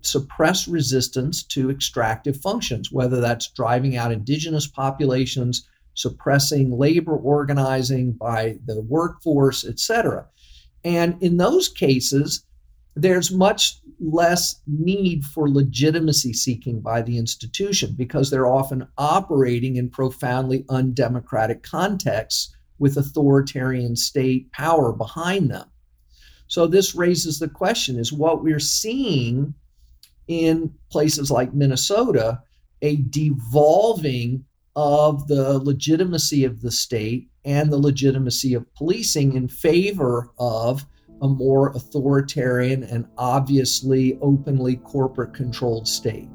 suppress 0.02 0.68
resistance 0.68 1.44
to 1.44 1.70
extractive 1.70 2.38
functions, 2.38 2.92
whether 2.92 3.22
that's 3.22 3.52
driving 3.52 3.98
out 3.98 4.12
indigenous 4.12 4.66
populations, 4.66 5.68
suppressing 5.98 6.78
labor 6.78 7.16
organizing 7.16 8.12
by 8.12 8.56
the 8.66 8.82
workforce, 8.84 9.66
etc. 9.66 10.28
And 10.84 11.22
in 11.24 11.38
those 11.38 11.68
cases, 11.70 12.44
there's 12.96 13.32
much 13.32 13.80
less 14.00 14.62
need 14.68 15.26
for 15.26 15.50
legitimacy 15.50 16.34
seeking 16.34 16.82
by 16.82 17.02
the 17.02 17.18
institution 17.18 17.96
because 17.98 18.30
they're 18.30 18.48
often 18.48 18.88
operating 18.98 19.78
in 19.78 19.90
profoundly 19.90 20.66
undemocratic 20.70 21.64
contexts 21.64 22.56
with 22.78 22.98
authoritarian 22.98 23.96
state 23.96 24.52
power 24.52 24.94
behind 24.94 25.50
them. 25.50 25.68
So 26.48 26.68
this 26.68 26.94
raises 26.94 27.40
the 27.40 27.50
question 27.50 27.98
is 27.98 28.14
what 28.14 28.44
we're 28.44 28.60
seeing 28.60 29.56
in 30.28 30.72
places 30.92 31.32
like 31.32 31.56
Minnesota 31.56 32.44
a 32.84 32.98
devolving 32.98 34.46
of 34.78 35.28
the 35.28 35.58
legitimacy 35.58 36.46
of 36.46 36.62
the 36.62 36.70
state 36.70 37.28
and 37.46 37.74
the 37.74 37.78
legitimacy 37.78 38.54
of 38.54 38.72
policing 38.76 39.34
in 39.34 39.48
favor 39.48 40.30
of 40.38 40.86
a 41.24 41.28
more 41.28 41.70
authoritarian 41.70 42.84
and 42.84 43.08
obviously 43.18 44.20
openly 44.22 44.76
corporate 44.76 45.34
controlled 45.34 45.88
state. 45.88 46.30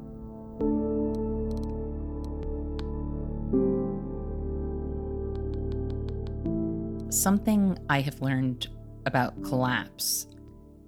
Something 7.09 7.77
I 7.89 8.01
have 8.01 8.21
learned 8.21 8.67
about 9.05 9.41
collapse 9.41 10.27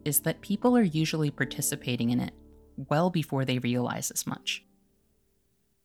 is 0.03 0.19
that 0.21 0.41
people 0.41 0.75
are 0.75 0.83
usually 0.83 1.31
participating 1.31 2.09
in 2.09 2.19
it 2.19 2.33
well 2.75 3.09
before 3.09 3.45
they 3.45 3.59
realize 3.59 4.12
as 4.12 4.27
much. 4.27 4.64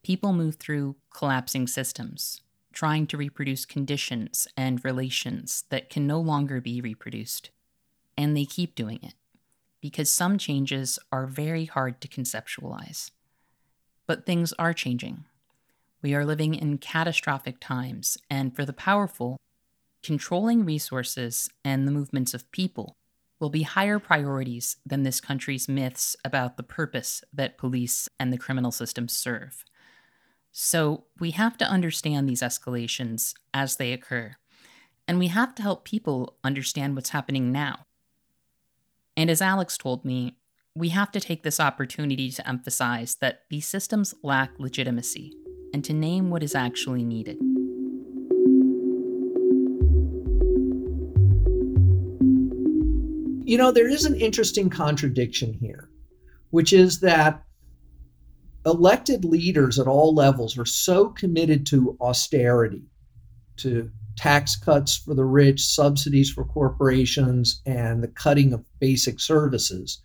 People 0.02 0.32
move 0.32 0.56
through 0.56 0.96
collapsing 1.14 1.66
systems, 1.66 2.40
trying 2.72 3.06
to 3.08 3.16
reproduce 3.16 3.64
conditions 3.64 4.48
and 4.56 4.84
relations 4.84 5.64
that 5.68 5.90
can 5.90 6.06
no 6.06 6.20
longer 6.20 6.60
be 6.60 6.80
reproduced. 6.80 7.50
And 8.16 8.36
they 8.36 8.44
keep 8.44 8.74
doing 8.74 9.00
it 9.02 9.14
because 9.80 10.10
some 10.10 10.38
changes 10.38 10.98
are 11.10 11.26
very 11.26 11.64
hard 11.64 12.00
to 12.00 12.08
conceptualize. 12.08 13.10
But 14.06 14.26
things 14.26 14.52
are 14.54 14.74
changing. 14.74 15.24
We 16.02 16.14
are 16.14 16.24
living 16.24 16.54
in 16.54 16.78
catastrophic 16.78 17.60
times, 17.60 18.18
and 18.30 18.54
for 18.54 18.64
the 18.64 18.72
powerful, 18.72 19.36
controlling 20.02 20.64
resources 20.64 21.50
and 21.64 21.86
the 21.86 21.92
movements 21.92 22.34
of 22.34 22.50
people 22.52 22.94
will 23.38 23.50
be 23.50 23.62
higher 23.62 23.98
priorities 23.98 24.76
than 24.84 25.02
this 25.02 25.20
country's 25.20 25.68
myths 25.68 26.16
about 26.24 26.56
the 26.56 26.62
purpose 26.62 27.22
that 27.32 27.58
police 27.58 28.08
and 28.18 28.32
the 28.32 28.38
criminal 28.38 28.70
system 28.70 29.08
serve. 29.08 29.64
So 30.52 31.04
we 31.18 31.30
have 31.32 31.56
to 31.58 31.64
understand 31.64 32.28
these 32.28 32.42
escalations 32.42 33.34
as 33.54 33.76
they 33.76 33.92
occur, 33.92 34.34
and 35.06 35.18
we 35.18 35.28
have 35.28 35.54
to 35.54 35.62
help 35.62 35.84
people 35.84 36.36
understand 36.42 36.96
what's 36.96 37.10
happening 37.10 37.52
now. 37.52 37.86
And 39.16 39.30
as 39.30 39.40
Alex 39.40 39.78
told 39.78 40.04
me, 40.04 40.38
we 40.74 40.88
have 40.90 41.12
to 41.12 41.20
take 41.20 41.42
this 41.42 41.60
opportunity 41.60 42.30
to 42.30 42.48
emphasize 42.48 43.16
that 43.16 43.42
these 43.48 43.66
systems 43.66 44.14
lack 44.22 44.52
legitimacy 44.58 45.32
and 45.72 45.84
to 45.84 45.92
name 45.92 46.30
what 46.30 46.42
is 46.42 46.54
actually 46.54 47.04
needed. 47.04 47.36
You 53.46 53.58
know, 53.58 53.72
there 53.72 53.88
is 53.88 54.04
an 54.04 54.14
interesting 54.14 54.70
contradiction 54.70 55.52
here, 55.52 55.90
which 56.50 56.72
is 56.72 57.00
that 57.00 57.44
elected 58.66 59.24
leaders 59.24 59.78
at 59.78 59.86
all 59.86 60.14
levels 60.14 60.58
are 60.58 60.66
so 60.66 61.08
committed 61.08 61.66
to 61.66 61.96
austerity, 62.00 62.82
to 63.56 63.90
tax 64.16 64.56
cuts 64.56 64.96
for 64.96 65.14
the 65.14 65.24
rich, 65.24 65.64
subsidies 65.64 66.30
for 66.30 66.44
corporations, 66.44 67.62
and 67.64 68.02
the 68.02 68.08
cutting 68.08 68.52
of 68.52 68.64
basic 68.78 69.18
services, 69.18 70.02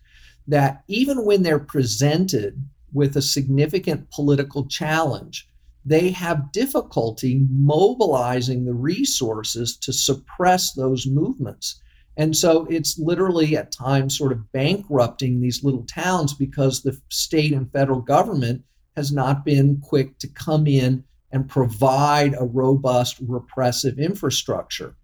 that 0.48 0.84
even 0.88 1.26
when 1.26 1.44
they're 1.44 1.60
presented 1.60 2.64
with 2.94 3.18
a 3.18 3.22
significant 3.22 4.10
political 4.12 4.66
challenge, 4.68 5.50
they 5.84 6.10
have 6.12 6.52
difficulty 6.52 7.46
mobilizing 7.50 8.66
the 8.66 8.74
resources 8.74 9.76
to 9.78 9.92
suppress 9.92 10.74
those 10.74 11.06
movements. 11.06 11.82
And 12.18 12.36
so 12.36 12.66
it's 12.70 12.98
literally 12.98 13.58
at 13.58 13.72
times 13.72 14.18
sort 14.18 14.32
of 14.32 14.52
bankrupting 14.52 15.42
these 15.42 15.64
little 15.64 15.84
towns 15.84 16.34
because 16.34 16.82
the 16.82 17.00
state 17.10 17.52
and 17.52 17.72
federal 17.72 18.00
government 18.00 18.64
has 18.96 19.12
not 19.12 19.44
been 19.44 19.82
quick 19.82 20.18
to 20.20 20.28
come 20.28 20.68
in 20.68 21.04
and 21.32 21.50
provide 21.50 22.34
a 22.40 22.46
robust 22.46 23.18
repressive 23.28 24.00
infrastructure. 24.00 24.96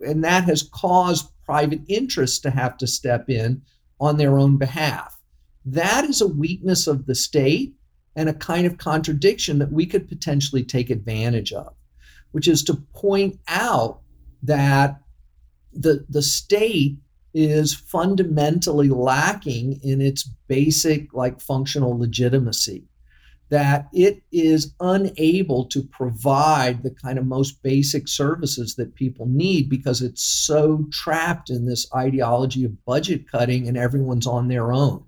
And 0.00 0.22
that 0.22 0.44
has 0.44 0.62
caused 0.62 1.30
private 1.44 1.80
interests 1.88 2.38
to 2.40 2.50
have 2.50 2.76
to 2.78 2.86
step 2.86 3.28
in 3.28 3.62
on 4.00 4.16
their 4.16 4.38
own 4.38 4.56
behalf. 4.56 5.18
That 5.64 6.04
is 6.04 6.20
a 6.20 6.28
weakness 6.28 6.86
of 6.86 7.06
the 7.06 7.14
state 7.14 7.74
and 8.14 8.28
a 8.28 8.34
kind 8.34 8.66
of 8.66 8.78
contradiction 8.78 9.58
that 9.58 9.72
we 9.72 9.86
could 9.86 10.08
potentially 10.08 10.62
take 10.62 10.90
advantage 10.90 11.52
of, 11.52 11.74
which 12.32 12.46
is 12.46 12.62
to 12.64 12.74
point 12.94 13.38
out 13.48 14.00
that 14.42 15.00
the 15.72 16.04
the 16.08 16.22
state 16.22 16.98
is 17.34 17.74
fundamentally 17.74 18.90
lacking 18.90 19.80
in 19.82 20.00
its 20.00 20.24
basic 20.48 21.12
like 21.14 21.40
functional 21.40 21.98
legitimacy 21.98 22.84
that 23.52 23.86
it 23.92 24.22
is 24.32 24.72
unable 24.80 25.66
to 25.66 25.82
provide 25.82 26.82
the 26.82 26.90
kind 26.90 27.18
of 27.18 27.26
most 27.26 27.62
basic 27.62 28.08
services 28.08 28.76
that 28.76 28.94
people 28.94 29.26
need 29.26 29.68
because 29.68 30.00
it's 30.00 30.22
so 30.22 30.86
trapped 30.90 31.50
in 31.50 31.66
this 31.66 31.86
ideology 31.94 32.64
of 32.64 32.84
budget 32.86 33.30
cutting 33.30 33.68
and 33.68 33.76
everyone's 33.76 34.26
on 34.26 34.48
their 34.48 34.72
own. 34.72 35.04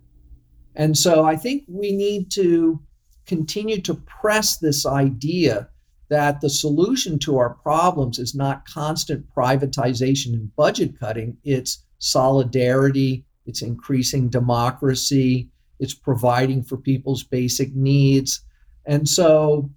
And 0.77 0.97
so 0.97 1.25
I 1.25 1.37
think 1.37 1.65
we 1.69 1.93
need 1.93 2.31
to 2.33 2.83
continue 3.25 3.81
to 3.81 3.95
press 3.95 4.59
this 4.59 4.85
idea 4.85 5.71
that 6.09 6.41
the 6.41 6.51
solution 6.51 7.19
to 7.21 7.39
our 7.39 7.51
problems 7.51 8.19
is 8.19 8.35
not 8.35 8.67
constant 8.67 9.27
privatization 9.35 10.35
and 10.35 10.55
budget 10.57 10.99
cutting, 10.99 11.37
it's 11.45 11.83
solidarity, 11.99 13.25
it's 13.47 13.63
increasing 13.63 14.29
democracy, 14.29 15.49
it's 15.81 15.95
providing 15.95 16.63
for 16.63 16.77
people's 16.77 17.25
basic 17.25 17.75
needs. 17.75 18.43
And 18.87 19.09
so 19.09 19.71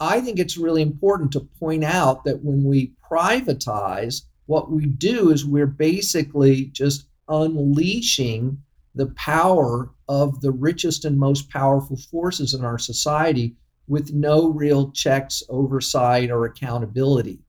I 0.00 0.20
think 0.20 0.38
it's 0.38 0.56
really 0.56 0.82
important 0.82 1.32
to 1.32 1.40
point 1.40 1.84
out 1.84 2.24
that 2.24 2.42
when 2.42 2.64
we 2.64 2.92
privatize, 3.10 4.22
what 4.46 4.70
we 4.70 4.86
do 4.86 5.30
is 5.30 5.44
we're 5.44 5.66
basically 5.66 6.66
just 6.66 7.06
unleashing 7.28 8.58
the 8.94 9.06
power 9.16 9.90
of 10.08 10.40
the 10.40 10.50
richest 10.50 11.04
and 11.04 11.18
most 11.18 11.50
powerful 11.50 11.96
forces 11.96 12.54
in 12.54 12.64
our 12.64 12.78
society 12.78 13.56
with 13.88 14.12
no 14.12 14.48
real 14.48 14.90
checks, 14.90 15.42
oversight, 15.48 16.30
or 16.30 16.44
accountability. 16.46 17.40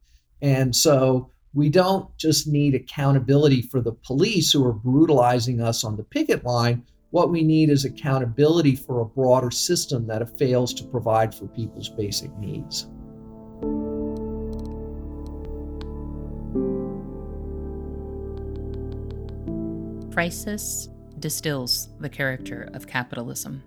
And 0.41 0.75
so 0.75 1.29
we 1.53 1.69
don't 1.69 2.15
just 2.17 2.47
need 2.47 2.75
accountability 2.75 3.61
for 3.61 3.79
the 3.79 3.93
police 3.93 4.51
who 4.51 4.65
are 4.65 4.73
brutalizing 4.73 5.61
us 5.61 5.83
on 5.83 5.95
the 5.95 6.03
picket 6.03 6.43
line. 6.43 6.83
What 7.11 7.29
we 7.29 7.43
need 7.43 7.69
is 7.69 7.85
accountability 7.85 8.75
for 8.75 8.99
a 8.99 9.05
broader 9.05 9.51
system 9.51 10.05
that 10.07 10.37
fails 10.37 10.73
to 10.73 10.83
provide 10.83 11.33
for 11.33 11.47
people's 11.47 11.87
basic 11.87 12.37
needs. 12.37 12.87
Crisis 20.11 20.89
distills 21.19 21.89
the 21.99 22.09
character 22.09 22.69
of 22.73 22.87
capitalism. 22.87 23.63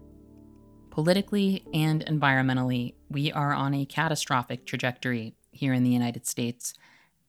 Politically 0.98 1.62
and 1.72 2.04
environmentally, 2.06 2.94
we 3.08 3.30
are 3.30 3.52
on 3.52 3.72
a 3.72 3.84
catastrophic 3.84 4.66
trajectory 4.66 5.36
here 5.52 5.72
in 5.72 5.84
the 5.84 5.92
United 5.92 6.26
States, 6.26 6.74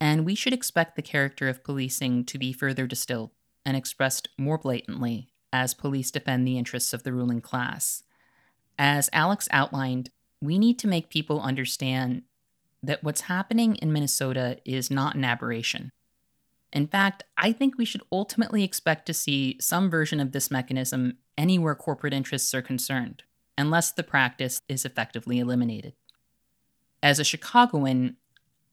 and 0.01 0.25
we 0.25 0.33
should 0.33 0.53
expect 0.53 0.95
the 0.95 1.03
character 1.03 1.47
of 1.47 1.63
policing 1.63 2.25
to 2.25 2.39
be 2.39 2.51
further 2.51 2.88
distilled 2.88 3.29
and 3.63 3.77
expressed 3.77 4.27
more 4.39 4.57
blatantly 4.57 5.29
as 5.53 5.75
police 5.75 6.09
defend 6.09 6.47
the 6.47 6.57
interests 6.57 6.93
of 6.93 7.03
the 7.03 7.13
ruling 7.13 7.41
class. 7.41 8.01
As 8.79 9.07
Alex 9.13 9.47
outlined, 9.51 10.09
we 10.41 10.57
need 10.57 10.79
to 10.79 10.88
make 10.88 11.11
people 11.11 11.39
understand 11.39 12.23
that 12.81 13.03
what's 13.03 13.21
happening 13.21 13.75
in 13.75 13.93
Minnesota 13.93 14.57
is 14.65 14.89
not 14.89 15.13
an 15.13 15.23
aberration. 15.23 15.91
In 16.73 16.88
fact, 16.88 17.21
I 17.38 17.51
think 17.51 17.77
we 17.77 17.85
should 17.85 18.01
ultimately 18.11 18.63
expect 18.63 19.05
to 19.05 19.13
see 19.13 19.57
some 19.61 19.91
version 19.91 20.19
of 20.19 20.31
this 20.31 20.49
mechanism 20.49 21.17
anywhere 21.38 21.75
corporate 21.75 22.15
interests 22.15 22.51
are 22.55 22.63
concerned, 22.63 23.21
unless 23.59 23.91
the 23.91 24.03
practice 24.03 24.61
is 24.67 24.85
effectively 24.85 25.39
eliminated. 25.39 25.93
As 27.03 27.19
a 27.19 27.23
Chicagoan, 27.23 28.17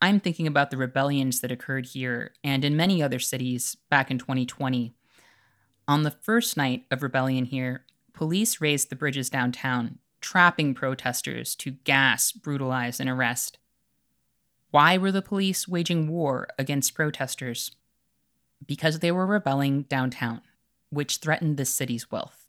I'm 0.01 0.21
thinking 0.21 0.47
about 0.47 0.71
the 0.71 0.77
rebellions 0.77 1.41
that 1.41 1.53
occurred 1.53 1.87
here 1.87 2.33
and 2.45 2.65
in 2.65 2.77
many 2.77 3.03
other 3.03 3.19
cities 3.19 3.77
back 3.91 4.11
in 4.11 4.19
2020 4.19 4.95
on 5.89 6.03
the 6.03 6.11
first 6.11 6.57
night 6.57 6.85
of 6.91 7.03
rebellion 7.03 7.45
here, 7.45 7.85
police 8.13 8.61
raised 8.61 8.91
the 8.91 8.97
bridges 8.97 9.31
downtown, 9.31 9.99
trapping 10.21 10.75
protesters 10.75 11.55
to 11.57 11.71
gas, 11.71 12.33
brutalize, 12.33 12.99
and 12.99 13.09
arrest. 13.09 13.59
Why 14.73 14.99
were 14.99 15.13
the 15.13 15.23
police 15.23 15.69
waging 15.69 16.09
war 16.09 16.49
against 16.59 16.95
protesters? 16.95 17.77
Because 18.67 18.99
they 18.99 19.13
were 19.13 19.27
rebelling 19.27 19.83
downtown, 19.83 20.41
which 20.91 21.19
threatened 21.19 21.57
the 21.57 21.65
city's 21.65 22.11
wealth. 22.11 22.46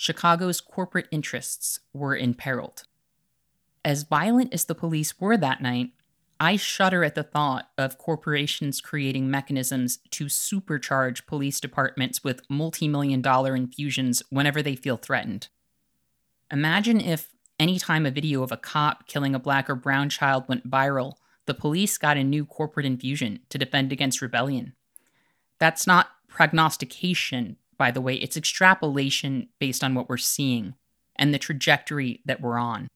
Chicago's 0.00 0.62
corporate 0.62 1.08
interests 1.10 1.80
were 1.92 2.16
imperiled. 2.16 2.84
As 3.84 4.04
violent 4.04 4.54
as 4.54 4.64
the 4.64 4.74
police 4.74 5.20
were 5.20 5.36
that 5.36 5.60
night, 5.60 5.90
I 6.40 6.56
shudder 6.56 7.04
at 7.04 7.14
the 7.14 7.22
thought 7.22 7.68
of 7.76 7.98
corporations 7.98 8.80
creating 8.80 9.30
mechanisms 9.30 9.98
to 10.12 10.24
supercharge 10.24 11.26
police 11.26 11.60
departments 11.60 12.24
with 12.24 12.48
multi 12.48 12.88
million 12.88 13.20
dollar 13.20 13.54
infusions 13.54 14.22
whenever 14.30 14.62
they 14.62 14.74
feel 14.74 14.96
threatened. 14.96 15.48
Imagine 16.50 16.98
if 16.98 17.34
any 17.58 17.78
time 17.78 18.06
a 18.06 18.10
video 18.10 18.42
of 18.42 18.50
a 18.50 18.56
cop 18.56 19.06
killing 19.06 19.34
a 19.34 19.38
black 19.38 19.68
or 19.68 19.74
brown 19.74 20.08
child 20.08 20.44
went 20.48 20.70
viral, 20.70 21.16
the 21.44 21.52
police 21.52 21.98
got 21.98 22.16
a 22.16 22.24
new 22.24 22.46
corporate 22.46 22.86
infusion 22.86 23.40
to 23.50 23.58
defend 23.58 23.92
against 23.92 24.22
rebellion. 24.22 24.72
That's 25.58 25.86
not 25.86 26.08
prognostication, 26.26 27.58
by 27.80 27.90
the 27.90 28.02
way, 28.02 28.16
it's 28.16 28.36
extrapolation 28.36 29.48
based 29.58 29.82
on 29.82 29.94
what 29.94 30.06
we're 30.06 30.18
seeing 30.18 30.74
and 31.16 31.32
the 31.32 31.38
trajectory 31.38 32.20
that 32.26 32.42
we're 32.42 32.58
on 32.58 32.88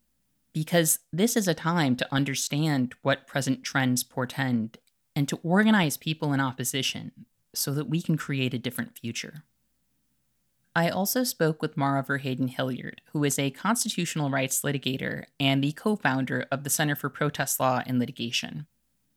because 0.53 0.99
this 1.11 1.39
is 1.39 1.49
a 1.49 1.55
time 1.55 1.97
to 1.97 2.15
understand 2.15 2.95
what 3.01 3.27
present 3.27 3.65
trends 3.65 4.05
portend 4.05 4.77
and 5.17 5.27
to 5.27 5.41
organize 5.43 5.97
people 5.97 6.35
in 6.35 6.41
opposition 6.41 7.13
so 7.55 7.73
that 7.73 7.89
we 7.89 8.03
can 8.03 8.19
create 8.19 8.53
a 8.53 8.59
different 8.59 8.99
future. 8.99 9.43
I 10.77 10.91
also 10.91 11.25
spoke 11.25 11.63
with 11.63 11.79
Mara 11.79 12.05
Verheyden 12.05 12.51
Hilliard, 12.51 13.01
who 13.13 13.25
is 13.25 13.39
a 13.39 13.51
constitutional 13.51 14.29
rights 14.29 14.61
litigator 14.61 15.25
and 15.41 15.65
the 15.65 15.73
co 15.73 15.97
founder 15.97 16.47
of 16.53 16.65
the 16.65 16.71
Center 16.71 16.95
for 16.95 17.09
Protest 17.09 17.59
Law 17.59 17.83
and 17.87 17.99
Litigation. 17.99 18.67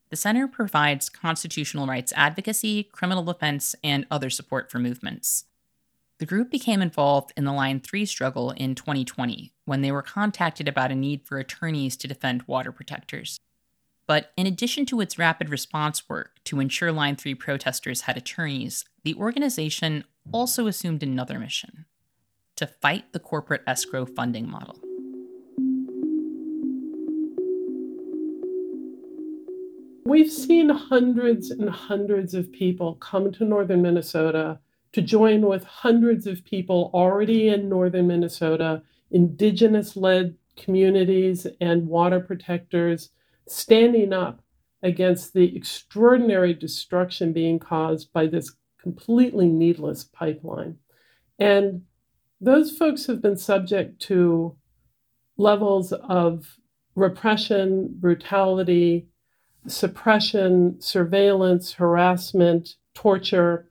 The 0.10 0.16
center 0.16 0.48
provides 0.48 1.10
constitutional 1.10 1.88
rights 1.88 2.14
advocacy, 2.16 2.84
criminal 2.84 3.24
defense, 3.24 3.76
and 3.84 4.08
other 4.10 4.30
support 4.30 4.72
for 4.72 4.80
movements. 4.80 5.46
The 6.20 6.26
group 6.26 6.50
became 6.50 6.82
involved 6.82 7.32
in 7.38 7.44
the 7.46 7.54
Line 7.54 7.80
3 7.80 8.04
struggle 8.08 8.50
in 8.50 8.74
2020 8.74 9.54
when 9.66 9.82
they 9.82 9.92
were 9.92 10.02
contacted 10.02 10.68
about 10.68 10.92
a 10.92 10.96
need 10.96 11.22
for 11.24 11.38
attorneys 11.38 11.96
to 11.98 12.08
defend 12.08 12.42
water 12.48 12.72
protectors. 12.72 13.40
But 14.08 14.32
in 14.36 14.48
addition 14.48 14.88
to 14.88 15.00
its 15.00 15.20
rapid 15.20 15.50
response 15.50 16.10
work 16.10 16.40
to 16.46 16.60
ensure 16.60 16.92
Line 16.92 17.18
3 17.18 17.36
protesters 17.36 18.02
had 18.02 18.18
attorneys, 18.18 18.84
the 19.04 19.14
organization 19.14 20.06
also 20.32 20.66
assumed 20.66 21.04
another 21.04 21.38
mission 21.38 21.86
to 22.56 22.66
fight 22.66 23.14
the 23.14 23.20
corporate 23.20 23.62
escrow 23.68 24.08
funding 24.08 24.50
model. 24.50 24.80
We've 30.04 30.32
seen 30.32 30.70
hundreds 30.70 31.52
and 31.52 31.70
hundreds 31.70 32.34
of 32.34 32.52
people 32.52 32.96
come 32.96 33.32
to 33.34 33.46
northern 33.46 33.84
Minnesota 33.84 34.60
to 34.94 35.02
join 35.02 35.42
with 35.42 35.64
hundreds 35.64 36.28
of 36.28 36.44
people 36.44 36.92
already 36.94 37.50
in 37.50 37.70
northern 37.70 38.08
Minnesota, 38.08 38.82
indigenous 39.12 39.96
led 39.96 40.36
communities 40.56 41.46
and 41.62 41.88
water 41.88 42.20
protectors 42.20 43.10
standing 43.48 44.12
up 44.14 44.42
against 44.84 45.34
the 45.34 45.56
extraordinary 45.56 46.54
destruction 46.54 47.34
being 47.34 47.60
caused 47.60 48.12
by 48.14 48.28
this 48.28 48.56
completely 48.82 49.48
needless 49.48 50.04
pipeline. 50.04 50.78
And 51.40 51.84
those 52.40 52.76
folks 52.76 53.08
have 53.08 53.22
been 53.22 53.38
subject 53.38 54.02
to 54.04 54.56
levels 55.38 55.92
of 55.92 56.58
repression, 56.96 57.90
brutality, 58.00 59.08
suppression, 59.68 60.80
surveillance, 60.80 61.74
harassment, 61.74 62.76
torture, 62.94 63.67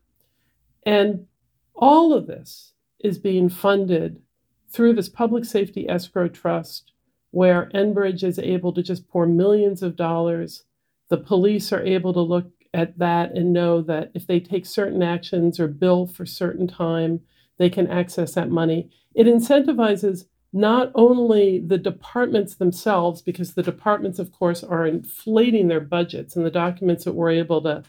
and 0.86 1.26
all 1.74 2.14
of 2.14 2.26
this 2.26 2.72
is 3.00 3.18
being 3.18 3.50
funded 3.50 4.22
through 4.70 4.94
this 4.94 5.08
public 5.08 5.44
safety 5.44 5.88
escrow 5.88 6.28
trust 6.28 6.92
where 7.32 7.68
Enbridge 7.74 8.22
is 8.22 8.38
able 8.38 8.72
to 8.72 8.82
just 8.82 9.08
pour 9.08 9.26
millions 9.26 9.82
of 9.82 9.96
dollars. 9.96 10.64
The 11.10 11.18
police 11.18 11.72
are 11.72 11.82
able 11.82 12.14
to 12.14 12.20
look 12.20 12.50
at 12.72 12.98
that 12.98 13.32
and 13.32 13.52
know 13.52 13.82
that 13.82 14.10
if 14.14 14.26
they 14.26 14.40
take 14.40 14.64
certain 14.64 15.02
actions 15.02 15.60
or 15.60 15.68
bill 15.68 16.06
for 16.06 16.24
certain 16.24 16.66
time, 16.66 17.20
they 17.58 17.68
can 17.68 17.88
access 17.88 18.34
that 18.34 18.50
money. 18.50 18.90
It 19.14 19.26
incentivizes 19.26 20.24
not 20.52 20.90
only 20.94 21.58
the 21.58 21.78
departments 21.78 22.54
themselves, 22.54 23.20
because 23.20 23.54
the 23.54 23.62
departments, 23.62 24.18
of 24.18 24.32
course, 24.32 24.64
are 24.64 24.86
inflating 24.86 25.68
their 25.68 25.80
budgets, 25.80 26.36
and 26.36 26.46
the 26.46 26.50
documents 26.50 27.04
that 27.04 27.14
we're 27.14 27.30
able 27.30 27.60
to 27.62 27.82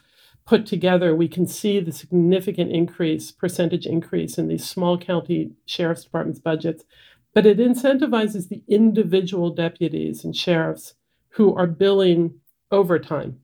put 0.48 0.66
together, 0.66 1.14
we 1.14 1.28
can 1.28 1.46
see 1.46 1.80
the 1.80 1.92
significant 1.92 2.72
increase, 2.72 3.32
percentage 3.32 3.86
increase 3.86 4.38
in 4.38 4.48
these 4.48 4.68
small 4.68 4.98
county 4.98 5.52
sheriff's 5.66 6.06
departments 6.06 6.40
budgets. 6.40 6.84
But 7.34 7.46
it 7.46 7.60
incentivizes 7.60 8.48
the 8.48 8.64
individual 8.68 9.52
deputies 9.52 10.24
and 10.24 10.36
sheriffs 10.36 10.96
who 11.32 11.54
are 11.54 11.68
billing 11.68 12.40
overtime 12.72 13.40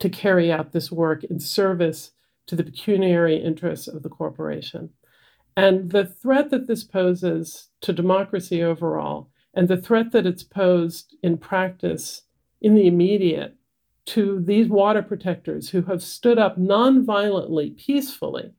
to 0.00 0.10
carry 0.10 0.52
out 0.52 0.72
this 0.72 0.90
work 0.90 1.24
in 1.24 1.38
service 1.38 2.10
to 2.48 2.56
the 2.56 2.64
pecuniary 2.64 3.36
interests 3.36 3.88
of 3.88 4.02
the 4.02 4.08
corporation. 4.08 4.90
And 5.56 5.92
the 5.92 6.04
threat 6.04 6.50
that 6.50 6.66
this 6.66 6.82
poses 6.82 7.70
to 7.82 7.92
democracy 7.92 8.62
overall 8.62 9.30
and 9.54 9.68
the 9.68 9.80
threat 9.80 10.10
that 10.10 10.26
it's 10.26 10.42
posed 10.42 11.16
in 11.22 11.38
practice 11.38 12.22
in 12.60 12.74
the 12.74 12.88
immediate 12.88 13.56
to 14.06 14.40
these 14.40 14.68
water 14.68 15.02
protectors 15.02 15.70
who 15.70 15.82
have 15.82 16.02
stood 16.02 16.38
up 16.38 16.58
nonviolently, 16.58 17.76
peacefully 17.76 18.52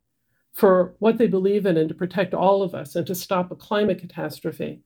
for 0.51 0.95
what 0.99 1.17
they 1.17 1.27
believe 1.27 1.65
in 1.65 1.77
and 1.77 1.89
to 1.89 1.95
protect 1.95 2.33
all 2.33 2.63
of 2.63 2.73
us 2.73 2.95
and 2.95 3.05
to 3.05 3.13
stop 3.13 3.51
a 3.51 3.55
climate 3.55 3.99
catastrophe. 3.99 4.79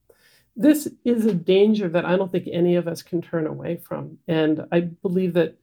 This 0.55 0.87
is 1.05 1.25
a 1.25 1.33
danger 1.33 1.87
that 1.89 2.05
I 2.05 2.17
don't 2.17 2.31
think 2.31 2.49
any 2.51 2.75
of 2.75 2.87
us 2.87 3.03
can 3.03 3.21
turn 3.21 3.47
away 3.47 3.77
from. 3.77 4.17
And 4.27 4.65
I 4.71 4.81
believe 4.81 5.33
that 5.33 5.57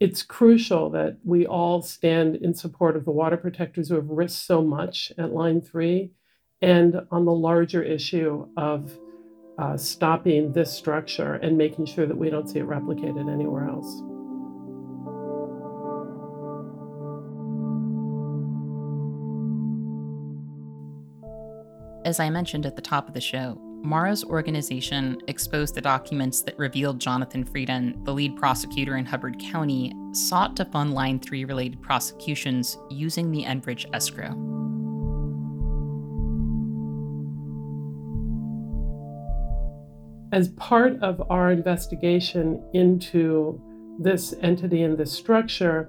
it's 0.00 0.22
crucial 0.22 0.88
that 0.90 1.18
we 1.24 1.46
all 1.46 1.82
stand 1.82 2.36
in 2.36 2.54
support 2.54 2.96
of 2.96 3.04
the 3.04 3.10
water 3.10 3.36
protectors 3.36 3.90
who 3.90 3.96
have 3.96 4.08
risked 4.08 4.42
so 4.42 4.62
much 4.62 5.12
at 5.18 5.32
Line 5.32 5.60
3 5.60 6.10
and 6.62 7.02
on 7.10 7.26
the 7.26 7.32
larger 7.32 7.82
issue 7.82 8.48
of 8.56 8.98
uh, 9.58 9.76
stopping 9.76 10.52
this 10.52 10.72
structure 10.72 11.34
and 11.34 11.58
making 11.58 11.84
sure 11.84 12.06
that 12.06 12.16
we 12.16 12.30
don't 12.30 12.48
see 12.48 12.60
it 12.60 12.66
replicated 12.66 13.30
anywhere 13.30 13.68
else. 13.68 14.02
As 22.10 22.18
I 22.18 22.28
mentioned 22.28 22.66
at 22.66 22.74
the 22.74 22.82
top 22.82 23.06
of 23.06 23.14
the 23.14 23.20
show, 23.20 23.56
Mara's 23.84 24.24
organization 24.24 25.16
exposed 25.28 25.76
the 25.76 25.80
documents 25.80 26.42
that 26.42 26.58
revealed 26.58 26.98
Jonathan 26.98 27.44
Frieden, 27.44 28.02
the 28.02 28.12
lead 28.12 28.34
prosecutor 28.34 28.96
in 28.96 29.06
Hubbard 29.06 29.38
County, 29.38 29.94
sought 30.10 30.56
to 30.56 30.64
fund 30.64 30.92
Line 30.92 31.20
3 31.20 31.44
related 31.44 31.80
prosecutions 31.80 32.76
using 32.90 33.30
the 33.30 33.44
Enbridge 33.44 33.86
escrow. 33.94 34.30
As 40.32 40.48
part 40.48 41.00
of 41.00 41.22
our 41.30 41.52
investigation 41.52 42.60
into 42.74 43.62
this 44.00 44.34
entity 44.42 44.82
and 44.82 44.98
this 44.98 45.12
structure, 45.12 45.88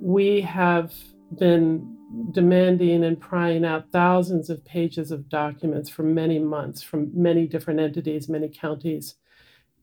we 0.00 0.40
have 0.40 0.92
been 1.38 1.98
demanding 2.30 3.04
and 3.04 3.20
prying 3.20 3.64
out 3.64 3.90
thousands 3.90 4.50
of 4.50 4.64
pages 4.64 5.10
of 5.10 5.28
documents 5.28 5.88
for 5.88 6.02
many 6.02 6.38
months 6.38 6.82
from 6.82 7.10
many 7.14 7.46
different 7.46 7.80
entities, 7.80 8.28
many 8.28 8.48
counties. 8.48 9.14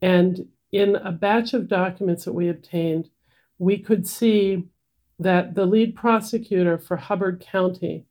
And 0.02 0.48
in 0.72 0.96
a 0.96 1.12
batch 1.12 1.54
of 1.54 1.68
documents 1.68 2.24
that 2.24 2.32
we 2.32 2.48
obtained, 2.48 3.10
we 3.58 3.78
could 3.78 4.08
see 4.08 4.68
that 5.18 5.54
the 5.54 5.66
lead 5.66 5.94
prosecutor 5.94 6.78
for 6.78 6.96
Hubbard 6.96 7.40
County, 7.40 8.06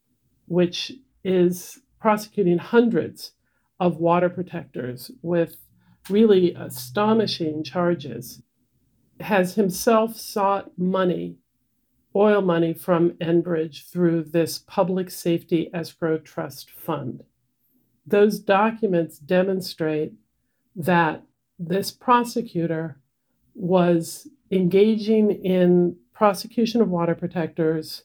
which 0.48 0.92
is 1.24 1.80
prosecuting 2.00 2.58
hundreds 2.58 3.32
of 3.80 3.98
water 3.98 4.30
protectors 4.30 5.10
with 5.22 5.58
really 6.10 6.54
astonishing 6.54 7.64
charges, 7.64 8.42
has 9.20 9.56
himself 9.56 10.16
sought 10.16 10.78
money 10.78 11.38
oil 12.16 12.42
money 12.42 12.74
from 12.74 13.12
Enbridge 13.22 13.90
through 13.90 14.24
this 14.24 14.58
Public 14.60 15.10
Safety 15.10 15.70
Escrow 15.74 16.18
Trust 16.18 16.72
Fund. 16.72 17.24
Those 18.06 18.40
documents 18.40 19.20
demonstrate 19.20 20.14
that 20.76 21.24
this 21.60 21.92
prosecutor 21.92 23.00
was 23.54 24.28
engaging 24.52 25.32
in 25.44 25.96
prosecution 26.14 26.82
of 26.82 26.90
water 26.90 27.14
protectors, 27.14 28.04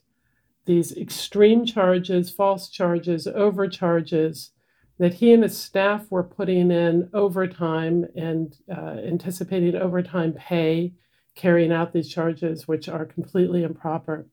these 0.66 0.96
extreme 0.96 1.64
charges, 1.64 2.30
false 2.30 2.68
charges, 2.68 3.26
overcharges, 3.26 4.50
that 4.98 5.14
he 5.14 5.32
and 5.32 5.42
his 5.42 5.56
staff 5.56 6.10
were 6.10 6.22
putting 6.22 6.70
in 6.70 7.08
overtime 7.12 8.06
and 8.14 8.56
uh, 8.70 8.96
anticipating 9.04 9.74
overtime 9.74 10.32
pay 10.32 10.92
carrying 11.35 11.73
out 11.73 11.92
these 11.92 12.09
charges, 12.09 12.68
which 12.68 12.88
are 12.88 13.05
completely 13.05 13.62
improper, 13.62 14.27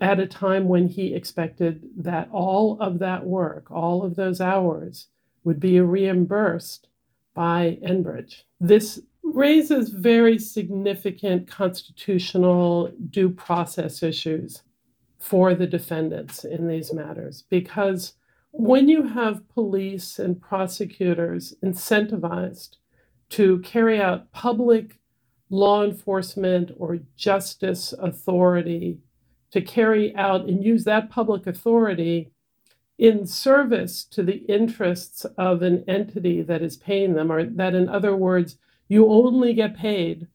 at 0.00 0.20
a 0.20 0.26
time 0.26 0.68
when 0.68 0.88
he 0.88 1.14
expected 1.14 1.88
that 1.96 2.28
all 2.32 2.78
of 2.80 2.98
that 2.98 3.24
work, 3.24 3.70
all 3.70 4.02
of 4.02 4.16
those 4.16 4.40
hours, 4.40 5.08
would 5.44 5.60
be 5.60 5.80
reimbursed 5.80 6.88
by 7.34 7.78
Enbridge. 7.82 8.42
This 8.60 9.00
raises 9.22 9.90
very 9.90 10.38
significant 10.38 11.48
constitutional 11.48 12.92
due 13.10 13.30
process 13.30 14.02
issues 14.02 14.62
for 15.18 15.54
the 15.54 15.66
defendants 15.66 16.44
in 16.44 16.68
these 16.68 16.92
matters 16.92 17.44
because 17.48 18.14
when 18.52 18.88
you 18.88 19.02
have 19.08 19.48
police 19.48 20.18
and 20.18 20.40
prosecutors 20.40 21.54
incentivized 21.64 22.76
to 23.30 23.58
carry 23.60 24.00
out 24.00 24.30
public 24.32 24.98
law 25.50 25.84
enforcement 25.84 26.70
or 26.78 26.98
justice 27.16 27.92
authority 27.98 28.98
to 29.50 29.60
carry 29.60 30.14
out 30.16 30.48
and 30.48 30.64
use 30.64 30.84
that 30.84 31.10
public 31.10 31.46
authority 31.46 32.30
in 32.98 33.26
service 33.26 34.04
to 34.04 34.22
the 34.22 34.44
interests 34.48 35.24
of 35.36 35.62
an 35.62 35.84
entity 35.86 36.42
that 36.42 36.62
is 36.62 36.76
paying 36.76 37.14
them, 37.14 37.30
or 37.30 37.44
that, 37.44 37.74
in 37.74 37.88
other 37.88 38.16
words, 38.16 38.56
you 38.88 39.08
only 39.08 39.52
get 39.52 39.76
paid 39.76 40.28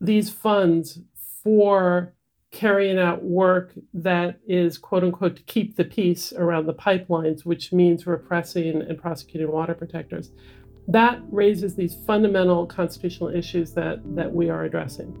these 0.00 0.30
funds 0.30 1.00
for 1.42 2.12
carrying 2.50 2.98
out 2.98 3.22
work 3.22 3.72
that 3.92 4.40
is, 4.46 4.78
quote 4.78 5.04
unquote, 5.04 5.36
to 5.36 5.42
keep 5.42 5.76
the 5.76 5.84
peace 5.84 6.32
around 6.32 6.66
the 6.66 6.74
pipelines, 6.74 7.44
which 7.44 7.72
means 7.72 8.06
repressing 8.06 8.82
and 8.82 8.98
prosecuting 8.98 9.50
water 9.50 9.74
protectors 9.74 10.30
that 10.88 11.20
raises 11.30 11.74
these 11.74 11.94
fundamental 11.94 12.66
constitutional 12.66 13.28
issues 13.34 13.72
that, 13.72 14.00
that 14.14 14.32
we 14.32 14.50
are 14.50 14.64
addressing. 14.64 15.12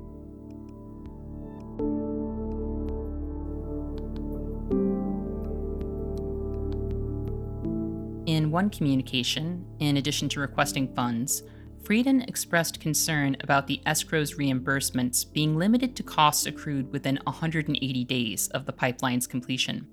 In 8.26 8.50
one 8.50 8.70
communication, 8.70 9.64
in 9.78 9.96
addition 9.96 10.28
to 10.30 10.40
requesting 10.40 10.92
funds, 10.94 11.42
Frieden 11.82 12.22
expressed 12.22 12.80
concern 12.80 13.36
about 13.40 13.68
the 13.68 13.80
escrow's 13.86 14.34
reimbursements 14.34 15.32
being 15.32 15.56
limited 15.56 15.94
to 15.96 16.02
costs 16.02 16.44
accrued 16.44 16.92
within 16.92 17.20
180 17.24 18.04
days 18.04 18.48
of 18.48 18.66
the 18.66 18.72
pipeline's 18.72 19.28
completion. 19.28 19.86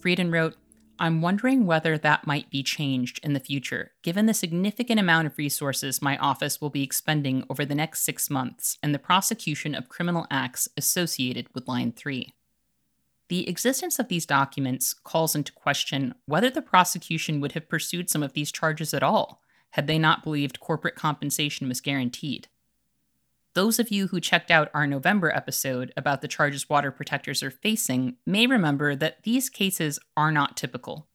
Frieden 0.00 0.32
wrote, 0.32 0.56
I'm 1.00 1.22
wondering 1.22 1.64
whether 1.64 1.96
that 1.96 2.26
might 2.26 2.50
be 2.50 2.62
changed 2.62 3.20
in 3.22 3.32
the 3.32 3.40
future, 3.40 3.92
given 4.02 4.26
the 4.26 4.34
significant 4.34 4.98
amount 4.98 5.28
of 5.28 5.38
resources 5.38 6.02
my 6.02 6.16
office 6.18 6.60
will 6.60 6.70
be 6.70 6.82
expending 6.82 7.44
over 7.48 7.64
the 7.64 7.74
next 7.74 8.02
six 8.02 8.28
months 8.28 8.78
in 8.82 8.90
the 8.90 8.98
prosecution 8.98 9.76
of 9.76 9.88
criminal 9.88 10.26
acts 10.30 10.68
associated 10.76 11.46
with 11.54 11.68
Line 11.68 11.92
3. 11.92 12.34
The 13.28 13.48
existence 13.48 13.98
of 13.98 14.08
these 14.08 14.26
documents 14.26 14.92
calls 14.92 15.36
into 15.36 15.52
question 15.52 16.14
whether 16.26 16.50
the 16.50 16.62
prosecution 16.62 17.40
would 17.40 17.52
have 17.52 17.68
pursued 17.68 18.10
some 18.10 18.22
of 18.22 18.32
these 18.32 18.50
charges 18.50 18.92
at 18.92 19.02
all 19.02 19.40
had 19.70 19.86
they 19.86 19.98
not 19.98 20.24
believed 20.24 20.60
corporate 20.60 20.96
compensation 20.96 21.68
was 21.68 21.80
guaranteed. 21.80 22.48
Those 23.58 23.80
of 23.80 23.90
you 23.90 24.06
who 24.06 24.20
checked 24.20 24.52
out 24.52 24.70
our 24.72 24.86
November 24.86 25.32
episode 25.32 25.92
about 25.96 26.20
the 26.20 26.28
charges 26.28 26.68
water 26.68 26.92
protectors 26.92 27.42
are 27.42 27.50
facing 27.50 28.14
may 28.24 28.46
remember 28.46 28.94
that 28.94 29.24
these 29.24 29.50
cases 29.50 29.98
are 30.16 30.30
not 30.30 30.56
typical. 30.56 31.08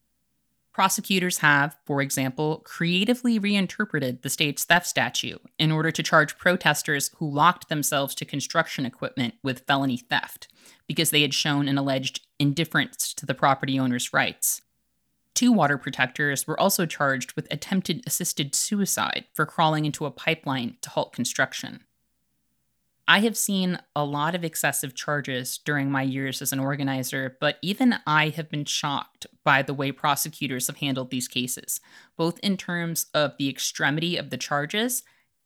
Prosecutors 0.70 1.38
have, 1.38 1.78
for 1.86 2.02
example, 2.02 2.60
creatively 2.66 3.38
reinterpreted 3.38 4.20
the 4.20 4.28
state's 4.28 4.62
theft 4.62 4.86
statute 4.86 5.40
in 5.58 5.72
order 5.72 5.90
to 5.90 6.02
charge 6.02 6.36
protesters 6.36 7.12
who 7.16 7.30
locked 7.30 7.70
themselves 7.70 8.14
to 8.16 8.26
construction 8.26 8.84
equipment 8.84 9.36
with 9.42 9.64
felony 9.66 9.96
theft 9.96 10.46
because 10.86 11.08
they 11.08 11.22
had 11.22 11.32
shown 11.32 11.66
an 11.66 11.78
alleged 11.78 12.26
indifference 12.38 13.14
to 13.14 13.24
the 13.24 13.32
property 13.32 13.78
owner's 13.78 14.12
rights. 14.12 14.60
Two 15.34 15.50
water 15.50 15.78
protectors 15.78 16.46
were 16.46 16.60
also 16.60 16.84
charged 16.84 17.32
with 17.36 17.48
attempted 17.50 18.02
assisted 18.06 18.54
suicide 18.54 19.24
for 19.32 19.46
crawling 19.46 19.86
into 19.86 20.04
a 20.04 20.10
pipeline 20.10 20.76
to 20.82 20.90
halt 20.90 21.14
construction. 21.14 21.80
I 23.06 23.20
have 23.20 23.36
seen 23.36 23.78
a 23.94 24.04
lot 24.04 24.34
of 24.34 24.44
excessive 24.44 24.94
charges 24.94 25.58
during 25.58 25.90
my 25.90 26.02
years 26.02 26.40
as 26.40 26.54
an 26.54 26.60
organizer, 26.60 27.36
but 27.38 27.58
even 27.60 27.96
I 28.06 28.30
have 28.30 28.48
been 28.48 28.64
shocked 28.64 29.26
by 29.44 29.60
the 29.60 29.74
way 29.74 29.92
prosecutors 29.92 30.68
have 30.68 30.78
handled 30.78 31.10
these 31.10 31.28
cases, 31.28 31.80
both 32.16 32.38
in 32.38 32.56
terms 32.56 33.06
of 33.12 33.36
the 33.38 33.50
extremity 33.50 34.16
of 34.16 34.30
the 34.30 34.38
charges 34.38 35.02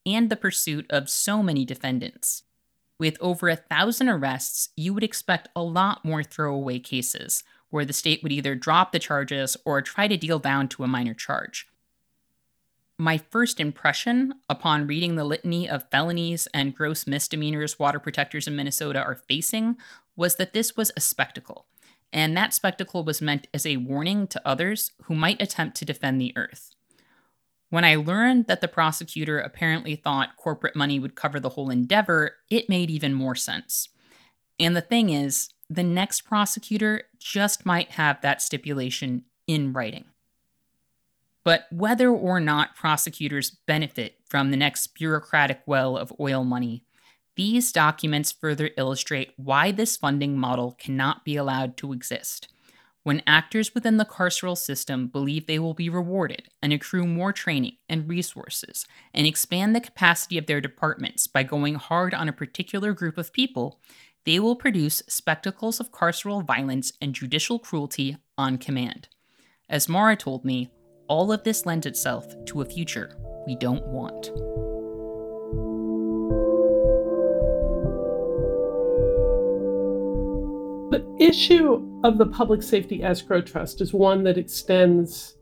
and 0.07 0.31
the 0.31 0.37
pursuit 0.37 0.87
of 0.89 1.11
so 1.11 1.43
many 1.43 1.65
defendants. 1.65 2.45
With 3.01 3.17
over 3.21 3.49
a 3.49 3.57
thousand 3.57 4.09
arrests, 4.09 4.69
you 4.77 4.95
would 4.95 5.05
expect 5.05 5.49
a 5.57 5.63
lot 5.63 6.05
more 6.05 6.23
throwaway 6.23 6.79
cases, 6.79 7.43
where 7.71 7.85
the 7.85 7.93
state 7.93 8.23
would 8.23 8.33
either 8.33 8.55
drop 8.55 8.93
the 8.93 8.99
charges 9.01 9.57
or 9.65 9.83
try 9.83 10.07
to 10.07 10.17
deal 10.17 10.39
down 10.39 10.69
to 10.69 10.85
a 10.85 10.89
minor 10.89 11.15
charge 11.15 11.68
my 12.99 13.17
first 13.17 13.61
impression 13.61 14.35
upon 14.49 14.89
reading 14.89 15.15
the 15.15 15.25
litany 15.25 15.69
of 15.69 15.89
felonies 15.91 16.49
and 16.53 16.75
gross 16.75 17.07
misdemeanors 17.07 17.79
water 17.79 18.01
protectors 18.01 18.49
in 18.49 18.57
Minnesota 18.57 19.01
are 19.01 19.15
facing 19.15 19.77
was 20.17 20.35
that 20.37 20.53
this 20.53 20.77
was 20.77 20.91
a 20.97 21.01
spectacle. 21.01 21.67
And 22.13 22.37
that 22.37 22.55
spectacle 22.55 23.05
was 23.05 23.23
meant 23.23 23.47
as 23.55 23.65
a 23.65 23.77
warning 23.77 24.27
to 24.29 24.43
others 24.45 24.91
who 25.05 25.15
might 25.15 25.41
attempt 25.41 25.77
to 25.77 25.85
defend 25.85 26.21
the 26.21 26.33
earth. 26.37 26.71
When 27.71 27.85
I 27.85 27.97
learned 27.97 28.47
that 28.47 28.61
the 28.61 28.69
prosecutor 28.69 29.39
apparently 29.39 29.95
thought 29.95 30.37
corporate 30.37 30.75
money 30.75 30.99
would 30.99 31.15
cover 31.15 31.39
the 31.39 31.51
whole 31.51 31.71
endeavor, 31.71 32.37
it 32.51 32.69
made 32.69 32.91
even 32.91 33.13
more 33.15 33.35
sense. 33.35 33.91
And 34.59 34.75
the 34.75 34.81
thing 34.81 35.11
is, 35.11 35.51
the 35.71 35.83
next 35.83 36.23
prosecutor 36.23 37.03
just 37.19 37.67
might 37.67 37.93
have 37.93 38.23
that 38.23 38.43
stipulation 38.43 39.25
in 39.47 39.73
writing. 39.73 40.07
But 41.45 41.67
whether 41.71 42.11
or 42.11 42.41
not 42.41 42.77
prosecutors 42.77 43.51
benefit 43.67 44.19
from 44.27 44.51
the 44.51 44.57
next 44.57 44.89
bureaucratic 44.95 45.63
well 45.67 45.97
of 45.97 46.13
oil 46.21 46.45
money, 46.45 46.85
these 47.37 47.71
documents 47.73 48.33
further 48.33 48.71
illustrate 48.77 49.33
why 49.37 49.71
this 49.71 49.97
funding 49.97 50.37
model 50.37 50.73
cannot 50.73 51.25
be 51.25 51.37
allowed 51.37 51.77
to 51.77 51.93
exist. 51.93 52.49
When 53.05 53.23
actors 53.27 53.75
within 53.75 53.97
the 53.97 54.05
carceral 54.05 54.59
system 54.59 55.07
believe 55.07 55.47
they 55.47 55.59
will 55.59 55.73
be 55.73 55.89
rewarded 55.89 56.49
and 56.61 56.73
accrue 56.73 57.07
more 57.07 57.33
training 57.33 57.77
and 57.89 58.09
resources 58.09 58.85
and 59.15 59.27
expand 59.27 59.75
the 59.75 59.81
capacity 59.81 60.37
of 60.37 60.47
their 60.47 60.61
departments 60.61 61.27
by 61.27 61.45
going 61.45 61.77
hard 61.77 62.13
on 62.13 62.29
a 62.29 62.33
particular 62.33 62.93
group 62.93 63.17
of 63.17 63.33
people, 63.33 63.81
they 64.27 64.39
will 64.39 64.57
produce 64.57 65.03
spectacles 65.09 65.81
of 65.81 65.93
carceral 65.93 66.45
violence 66.45 66.93
and 67.01 67.15
judicial 67.15 67.59
cruelty 67.59 68.19
on 68.37 68.59
command. 68.59 69.09
As 69.71 69.89
Mara 69.89 70.17
told 70.17 70.45
me, 70.45 70.71
all 71.09 71.33
of 71.33 71.43
this 71.43 71.67
lends 71.67 71.87
itself 71.87 72.35
to 72.45 72.61
a 72.61 72.65
future 72.65 73.11
we 73.47 73.57
don't 73.57 73.87
want. 73.87 74.31
The 80.91 81.05
issue 81.19 82.01
of 82.05 82.19
the 82.19 82.27
Public 82.27 82.63
Safety 82.63 83.03
Escrow 83.03 83.41
Trust 83.41 83.81
is 83.81 83.93
one 83.93 84.23
that 84.25 84.39
extends 84.39 85.37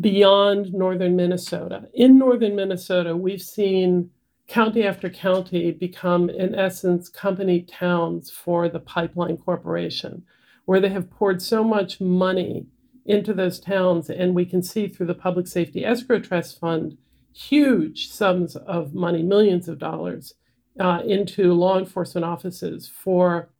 beyond 0.00 0.72
northern 0.72 1.16
Minnesota. 1.16 1.88
In 1.94 2.18
northern 2.18 2.56
Minnesota, 2.56 3.14
we've 3.14 3.42
seen 3.42 4.10
county 4.48 4.84
after 4.84 5.10
county 5.10 5.70
become, 5.70 6.30
in 6.30 6.54
essence, 6.54 7.08
company 7.08 7.62
towns 7.62 8.30
for 8.30 8.68
the 8.68 8.80
Pipeline 8.80 9.36
Corporation, 9.36 10.22
where 10.64 10.80
they 10.80 10.88
have 10.88 11.10
poured 11.10 11.42
so 11.42 11.62
much 11.62 12.00
money 12.00 12.66
into 13.04 13.32
those 13.34 13.60
towns. 13.60 14.10
And 14.10 14.34
we 14.34 14.44
can 14.44 14.62
see 14.62 14.88
through 14.88 15.06
the 15.06 15.14
Public 15.14 15.46
Safety 15.46 15.84
Escrow 15.84 16.20
Trust 16.20 16.58
Fund 16.60 16.96
huge 17.34 18.08
sums 18.08 18.56
of 18.56 18.94
money, 18.94 19.22
millions 19.22 19.68
of 19.68 19.78
dollars, 19.78 20.34
uh, 20.78 21.02
into 21.06 21.52
law 21.52 21.78
enforcement 21.78 22.24
offices 22.24 22.88
for 22.88 23.50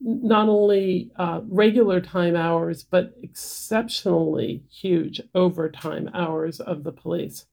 not 0.00 0.48
only 0.48 1.10
uh, 1.16 1.40
regular 1.46 2.00
time 2.00 2.34
hours, 2.34 2.82
but 2.82 3.14
exceptionally 3.22 4.64
huge 4.70 5.20
overtime 5.34 6.10
hours 6.12 6.60
of 6.60 6.82
the 6.82 6.92
police. 6.92 7.46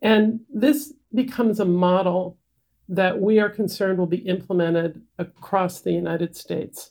And 0.00 0.40
this 0.52 0.94
becomes 1.14 1.60
a 1.60 1.64
model 1.64 2.38
that 2.88 3.20
we 3.20 3.38
are 3.38 3.48
concerned 3.48 3.98
will 3.98 4.06
be 4.06 4.28
implemented 4.28 5.02
across 5.18 5.80
the 5.80 5.92
United 5.92 6.36
States. 6.36 6.90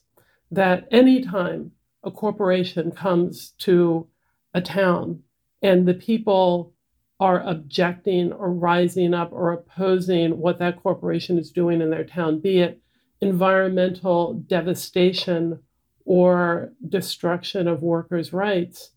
That 0.51 0.87
anytime 0.91 1.71
a 2.03 2.11
corporation 2.11 2.91
comes 2.91 3.51
to 3.59 4.07
a 4.53 4.61
town 4.61 5.23
and 5.61 5.87
the 5.87 5.93
people 5.93 6.73
are 7.19 7.41
objecting 7.41 8.33
or 8.33 8.51
rising 8.51 9.13
up 9.13 9.31
or 9.31 9.53
opposing 9.53 10.37
what 10.37 10.59
that 10.59 10.81
corporation 10.81 11.39
is 11.39 11.51
doing 11.51 11.81
in 11.81 11.89
their 11.89 12.03
town, 12.03 12.39
be 12.39 12.59
it 12.59 12.81
environmental 13.21 14.33
devastation 14.33 15.59
or 16.05 16.73
destruction 16.89 17.67
of 17.67 17.81
workers' 17.81 18.33
rights, 18.33 18.91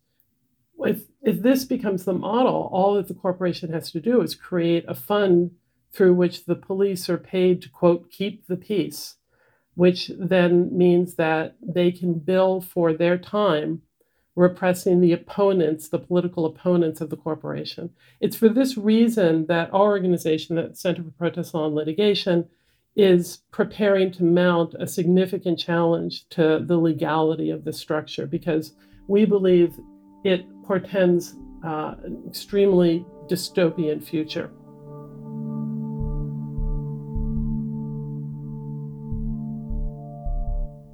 if, 0.79 1.03
if 1.21 1.41
this 1.41 1.65
becomes 1.65 2.03
the 2.03 2.13
model, 2.13 2.69
all 2.71 2.95
that 2.95 3.07
the 3.07 3.13
corporation 3.13 3.71
has 3.71 3.91
to 3.91 3.99
do 3.99 4.21
is 4.21 4.35
create 4.35 4.85
a 4.87 4.93
fund 4.93 5.51
through 5.91 6.13
which 6.13 6.45
the 6.45 6.55
police 6.55 7.09
are 7.09 7.17
paid 7.17 7.61
to, 7.61 7.69
quote, 7.69 8.11
keep 8.11 8.47
the 8.47 8.57
peace, 8.57 9.15
which 9.77 10.11
then 10.17 10.75
means 10.75 11.13
that 11.15 11.55
they 11.61 11.91
can 11.91 12.17
bill 12.17 12.59
for 12.59 12.93
their 12.93 13.15
time 13.15 13.79
repressing 14.35 15.01
the 15.01 15.13
opponents, 15.13 15.89
the 15.89 15.99
political 15.99 16.47
opponents 16.47 16.99
of 16.99 17.11
the 17.11 17.15
corporation. 17.15 17.91
It's 18.19 18.35
for 18.35 18.49
this 18.49 18.75
reason 18.75 19.45
that 19.45 19.71
our 19.71 19.89
organization, 19.89 20.55
the 20.55 20.71
Center 20.73 21.03
for 21.03 21.11
Protest 21.11 21.53
Law 21.53 21.67
and 21.67 21.75
Litigation, 21.75 22.49
is 22.95 23.41
preparing 23.51 24.11
to 24.13 24.23
mount 24.23 24.73
a 24.79 24.87
significant 24.87 25.59
challenge 25.59 26.27
to 26.29 26.63
the 26.65 26.77
legality 26.77 27.51
of 27.51 27.63
the 27.63 27.71
structure 27.71 28.25
because 28.25 28.73
we 29.07 29.25
believe 29.25 29.75
it 30.23 30.43
portends 30.63 31.35
uh, 31.63 31.93
an 32.03 32.23
extremely 32.27 33.05
dystopian 33.27 34.03
future. 34.03 34.49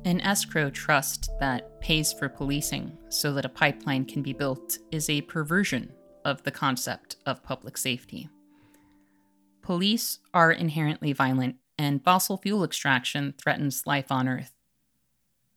An 0.05 0.19
escrow 0.21 0.69
trust 0.69 1.29
that 1.39 1.79
pays 1.79 2.11
for 2.11 2.27
policing 2.27 2.97
so 3.09 3.33
that 3.33 3.45
a 3.45 3.49
pipeline 3.49 4.05
can 4.05 4.21
be 4.21 4.33
built 4.33 4.77
is 4.91 5.09
a 5.09 5.21
perversion 5.21 5.93
of 6.25 6.43
the 6.43 6.51
concept 6.51 7.17
of 7.25 7.43
public 7.43 7.77
safety. 7.77 8.29
Police 9.61 10.19
are 10.33 10.51
inherently 10.51 11.13
violent, 11.13 11.55
and 11.77 12.03
fossil 12.03 12.37
fuel 12.37 12.63
extraction 12.63 13.33
threatens 13.37 13.87
life 13.87 14.11
on 14.11 14.27
Earth 14.27 14.53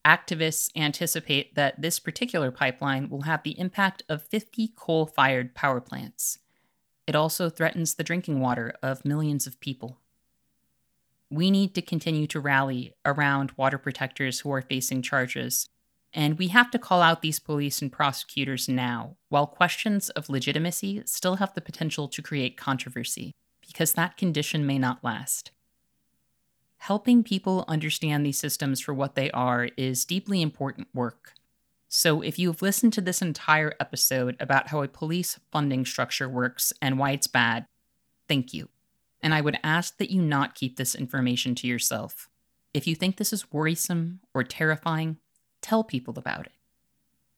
activists 0.06 0.70
anticipate 0.76 1.56
that 1.56 1.82
this 1.82 1.98
particular 1.98 2.52
pipeline 2.52 3.11
will 3.11 3.22
have 3.22 3.42
the 3.42 3.59
impact 3.59 4.04
of 4.09 4.22
50 4.22 4.72
coal 4.76 5.04
fired 5.04 5.54
power 5.54 5.80
plants. 5.80 6.38
It 7.09 7.16
also 7.16 7.50
threatens 7.50 7.94
the 7.94 8.04
drinking 8.04 8.40
water 8.40 8.74
of 8.82 9.04
millions 9.04 9.48
of 9.48 9.59
people. 9.59 9.98
We 11.31 11.51
need 11.51 11.75
to 11.75 11.83
continue 11.83 12.27
to 12.29 12.41
rally 12.41 12.95
around 13.05 13.53
water 13.57 13.79
protectors 13.79 14.41
who 14.41 14.53
are 14.53 14.62
facing 14.62 15.03
charges, 15.03 15.69
and 16.15 16.39
we 16.39 16.49
have 16.49 16.71
to 16.71 16.79
call 16.79 17.03
out 17.03 17.21
these 17.21 17.41
police 17.41 17.83
and 17.83 17.91
prosecutors 17.91 18.69
now, 18.69 19.17
while 19.29 19.47
questions 19.47 20.09
of 20.11 20.31
legitimacy 20.31 21.03
still 21.05 21.37
have 21.37 21.53
the 21.55 21.61
potential 21.61 22.09
to 22.09 22.23
create 22.23 22.57
controversy, 22.57 23.33
because 23.67 23.95
that 23.95 24.17
condition 24.17 24.65
may 24.65 24.79
not 24.79 25.03
last. 25.03 25.51
Helping 26.79 27.25
people 27.25 27.65
understand 27.67 28.25
these 28.25 28.39
systems 28.39 28.81
for 28.81 28.95
what 28.95 29.17
they 29.17 29.31
are 29.33 29.69
is 29.77 30.05
deeply 30.05 30.41
important 30.41 30.87
work. 30.95 31.33
So, 31.89 32.21
if 32.21 32.39
you've 32.39 32.62
listened 32.62 32.93
to 32.95 33.01
this 33.01 33.23
entire 33.23 33.75
episode 33.81 34.37
about 34.39 34.69
how 34.69 34.83
a 34.83 34.89
police 34.89 35.41
funding 35.51 35.85
structure 35.85 36.29
works 36.29 36.73
and 36.81 36.99
why 36.99 37.12
it's 37.12 37.27
bad, 37.27 37.67
thank 38.29 38.53
you. 38.53 38.69
And 39.27 39.35
I 39.35 39.41
would 39.41 39.59
ask 39.65 39.99
that 39.99 40.12
you 40.12 40.23
not 40.23 40.55
keep 40.55 40.77
this 40.77 40.95
information 40.95 41.57
to 41.57 41.67
yourself. 41.67 42.29
If 42.73 42.87
you 42.87 42.95
think 42.95 43.17
this 43.17 43.33
is 43.33 43.51
worrisome 43.51 44.21
or 44.33 44.45
terrifying, 44.45 45.17
tell 45.61 45.83
people 45.83 46.17
about 46.17 46.47
it. 46.47 46.53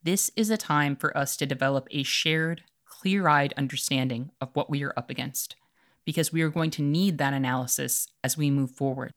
This 0.03 0.31
is 0.37 0.51
a 0.51 0.59
time 0.59 0.97
for 0.97 1.17
us 1.17 1.35
to 1.39 1.47
develop 1.47 1.89
a 1.91 2.03
shared, 2.03 2.63
clear 2.85 3.27
eyed 3.27 3.55
understanding 3.57 4.33
of 4.39 4.51
what 4.53 4.69
we 4.69 4.85
are 4.85 4.93
up 4.99 5.09
against, 5.09 5.57
because 6.05 6.31
we 6.31 6.43
are 6.43 6.51
going 6.51 6.71
to 6.73 6.83
need 6.83 7.17
that 7.17 7.33
analysis 7.33 8.09
as 8.23 8.37
we 8.37 8.51
move 8.51 8.73
forward. 8.73 9.11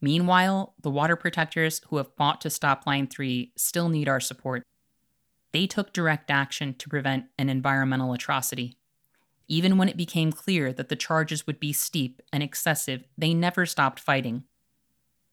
Meanwhile, 0.00 0.72
the 0.80 0.88
water 0.88 1.14
protectors 1.14 1.82
who 1.88 1.98
have 1.98 2.14
fought 2.16 2.40
to 2.40 2.48
stop 2.48 2.86
Line 2.86 3.06
3 3.06 3.52
still 3.54 3.90
need 3.90 4.08
our 4.08 4.18
support. 4.18 4.62
They 5.52 5.66
took 5.66 5.92
direct 5.92 6.30
action 6.30 6.72
to 6.78 6.88
prevent 6.88 7.26
an 7.36 7.50
environmental 7.50 8.14
atrocity. 8.14 8.77
Even 9.48 9.78
when 9.78 9.88
it 9.88 9.96
became 9.96 10.30
clear 10.30 10.72
that 10.72 10.90
the 10.90 10.96
charges 10.96 11.46
would 11.46 11.58
be 11.58 11.72
steep 11.72 12.20
and 12.32 12.42
excessive, 12.42 13.04
they 13.16 13.32
never 13.32 13.64
stopped 13.64 13.98
fighting. 13.98 14.44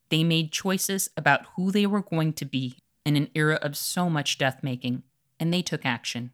They 0.09 0.23
made 0.23 0.53
choices 0.53 1.09
about 1.17 1.45
who 1.55 1.71
they 1.71 1.85
were 1.85 2.01
going 2.01 2.33
to 2.33 2.45
be 2.45 2.77
in 3.05 3.17
an 3.17 3.29
era 3.35 3.59
of 3.61 3.75
so 3.75 4.09
much 4.09 4.37
death 4.37 4.63
making, 4.63 5.03
and 5.39 5.53
they 5.53 5.61
took 5.61 5.85
action. 5.85 6.31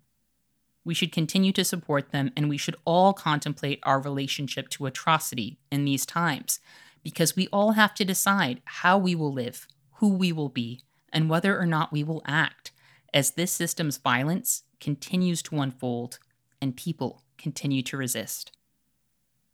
We 0.84 0.94
should 0.94 1.12
continue 1.12 1.52
to 1.54 1.66
support 1.66 2.12
them, 2.12 2.32
and 2.38 2.50
we 2.50 2.58
should 2.58 2.76
all 2.86 3.14
contemplate 3.14 3.80
our 3.84 4.00
relationship 4.00 4.70
to 4.70 4.86
atrocity 4.86 5.60
in 5.72 5.86
these 5.86 6.06
times 6.06 6.60
because 7.04 7.36
we 7.36 7.48
all 7.48 7.72
have 7.72 7.96
to 7.96 8.06
decide 8.06 8.62
how 8.66 8.98
we 8.98 9.16
will 9.16 9.34
live, 9.34 9.68
who 9.96 10.10
we 10.10 10.32
will 10.32 10.50
be, 10.50 10.82
and 11.12 11.30
whether 11.30 11.60
or 11.60 11.66
not 11.66 11.92
we 11.92 12.04
will 12.04 12.22
act 12.26 12.72
as 13.14 13.32
this 13.32 13.52
system's 13.52 13.98
violence 13.98 14.64
continues 14.80 15.42
to 15.42 15.60
unfold 15.60 16.20
and 16.62 16.78
people 16.78 17.24
continue 17.42 17.82
to 17.84 17.98
resist. 17.98 18.52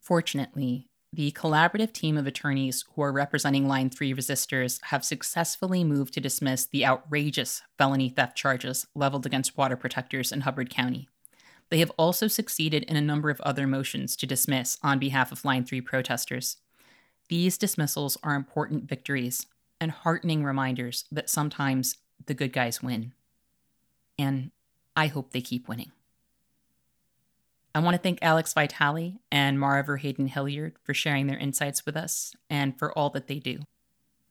Fortunately, 0.00 0.88
the 1.12 1.32
collaborative 1.32 1.92
team 1.92 2.18
of 2.18 2.26
attorneys 2.26 2.84
who 2.94 3.02
are 3.02 3.12
representing 3.12 3.66
Line 3.66 3.88
3 3.88 4.12
resistors 4.12 4.78
have 4.84 5.04
successfully 5.04 5.82
moved 5.82 6.12
to 6.14 6.20
dismiss 6.20 6.66
the 6.66 6.84
outrageous 6.84 7.62
felony 7.78 8.10
theft 8.10 8.36
charges 8.36 8.86
leveled 8.94 9.24
against 9.24 9.56
water 9.56 9.76
protectors 9.76 10.32
in 10.32 10.42
Hubbard 10.42 10.68
County. 10.68 11.08
They 11.70 11.78
have 11.78 11.92
also 11.96 12.28
succeeded 12.28 12.82
in 12.84 12.96
a 12.96 13.00
number 13.00 13.30
of 13.30 13.40
other 13.40 13.66
motions 13.66 14.16
to 14.16 14.26
dismiss 14.26 14.78
on 14.82 14.98
behalf 14.98 15.32
of 15.32 15.44
Line 15.44 15.64
3 15.64 15.80
protesters. 15.80 16.58
These 17.28 17.58
dismissals 17.58 18.18
are 18.22 18.34
important 18.34 18.84
victories 18.84 19.46
and 19.80 19.90
heartening 19.90 20.44
reminders 20.44 21.04
that 21.10 21.30
sometimes 21.30 21.96
the 22.26 22.34
good 22.34 22.52
guys 22.52 22.82
win. 22.82 23.12
And 24.18 24.50
I 24.96 25.06
hope 25.06 25.32
they 25.32 25.40
keep 25.40 25.68
winning. 25.68 25.92
I 27.74 27.80
want 27.80 27.94
to 27.94 28.02
thank 28.02 28.18
Alex 28.22 28.54
Vitale 28.54 29.20
and 29.30 29.60
Mara 29.60 29.84
Verheyden 29.84 30.28
Hilliard 30.28 30.76
for 30.82 30.94
sharing 30.94 31.26
their 31.26 31.38
insights 31.38 31.84
with 31.84 31.96
us 31.96 32.34
and 32.48 32.78
for 32.78 32.96
all 32.96 33.10
that 33.10 33.26
they 33.26 33.38
do. 33.38 33.60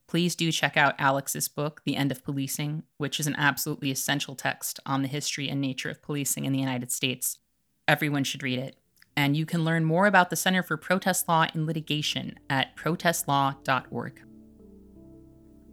Please 0.07 0.35
do 0.35 0.51
check 0.51 0.77
out 0.77 0.95
Alex's 0.97 1.47
book, 1.47 1.81
The 1.85 1.95
End 1.97 2.11
of 2.11 2.23
Policing, 2.23 2.83
which 2.97 3.19
is 3.19 3.27
an 3.27 3.35
absolutely 3.37 3.91
essential 3.91 4.35
text 4.35 4.79
on 4.85 5.01
the 5.01 5.07
history 5.07 5.49
and 5.49 5.59
nature 5.59 5.89
of 5.89 6.01
policing 6.01 6.45
in 6.45 6.53
the 6.53 6.59
United 6.59 6.91
States. 6.91 7.39
Everyone 7.87 8.23
should 8.23 8.43
read 8.43 8.59
it. 8.59 8.77
And 9.17 9.35
you 9.35 9.45
can 9.45 9.65
learn 9.65 9.83
more 9.83 10.07
about 10.07 10.29
the 10.29 10.35
Center 10.35 10.63
for 10.63 10.77
Protest 10.77 11.27
Law 11.27 11.47
and 11.53 11.65
Litigation 11.65 12.39
at 12.49 12.77
protestlaw.org. 12.77 14.21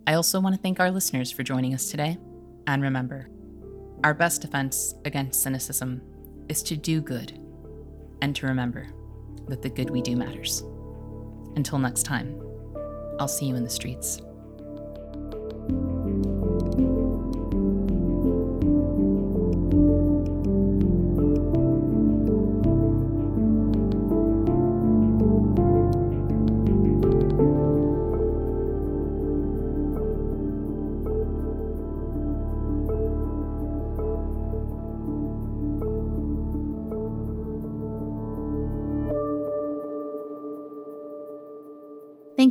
I 0.06 0.14
also 0.14 0.40
want 0.40 0.54
to 0.54 0.60
thank 0.60 0.80
our 0.80 0.90
listeners 0.90 1.30
for 1.30 1.42
joining 1.42 1.74
us 1.74 1.90
today. 1.90 2.18
And 2.66 2.82
remember, 2.82 3.28
our 4.02 4.14
best 4.14 4.42
defense 4.42 4.94
against 5.04 5.42
cynicism 5.42 6.02
is 6.48 6.62
to 6.64 6.76
do 6.76 7.00
good 7.00 7.38
and 8.24 8.34
to 8.34 8.46
remember 8.46 8.88
that 9.48 9.60
the 9.60 9.68
good 9.68 9.90
we 9.90 10.00
do 10.00 10.16
matters. 10.16 10.62
Until 11.56 11.78
next 11.78 12.04
time, 12.04 12.40
I'll 13.20 13.28
see 13.28 13.44
you 13.44 13.54
in 13.54 13.64
the 13.64 13.68
streets. 13.68 14.22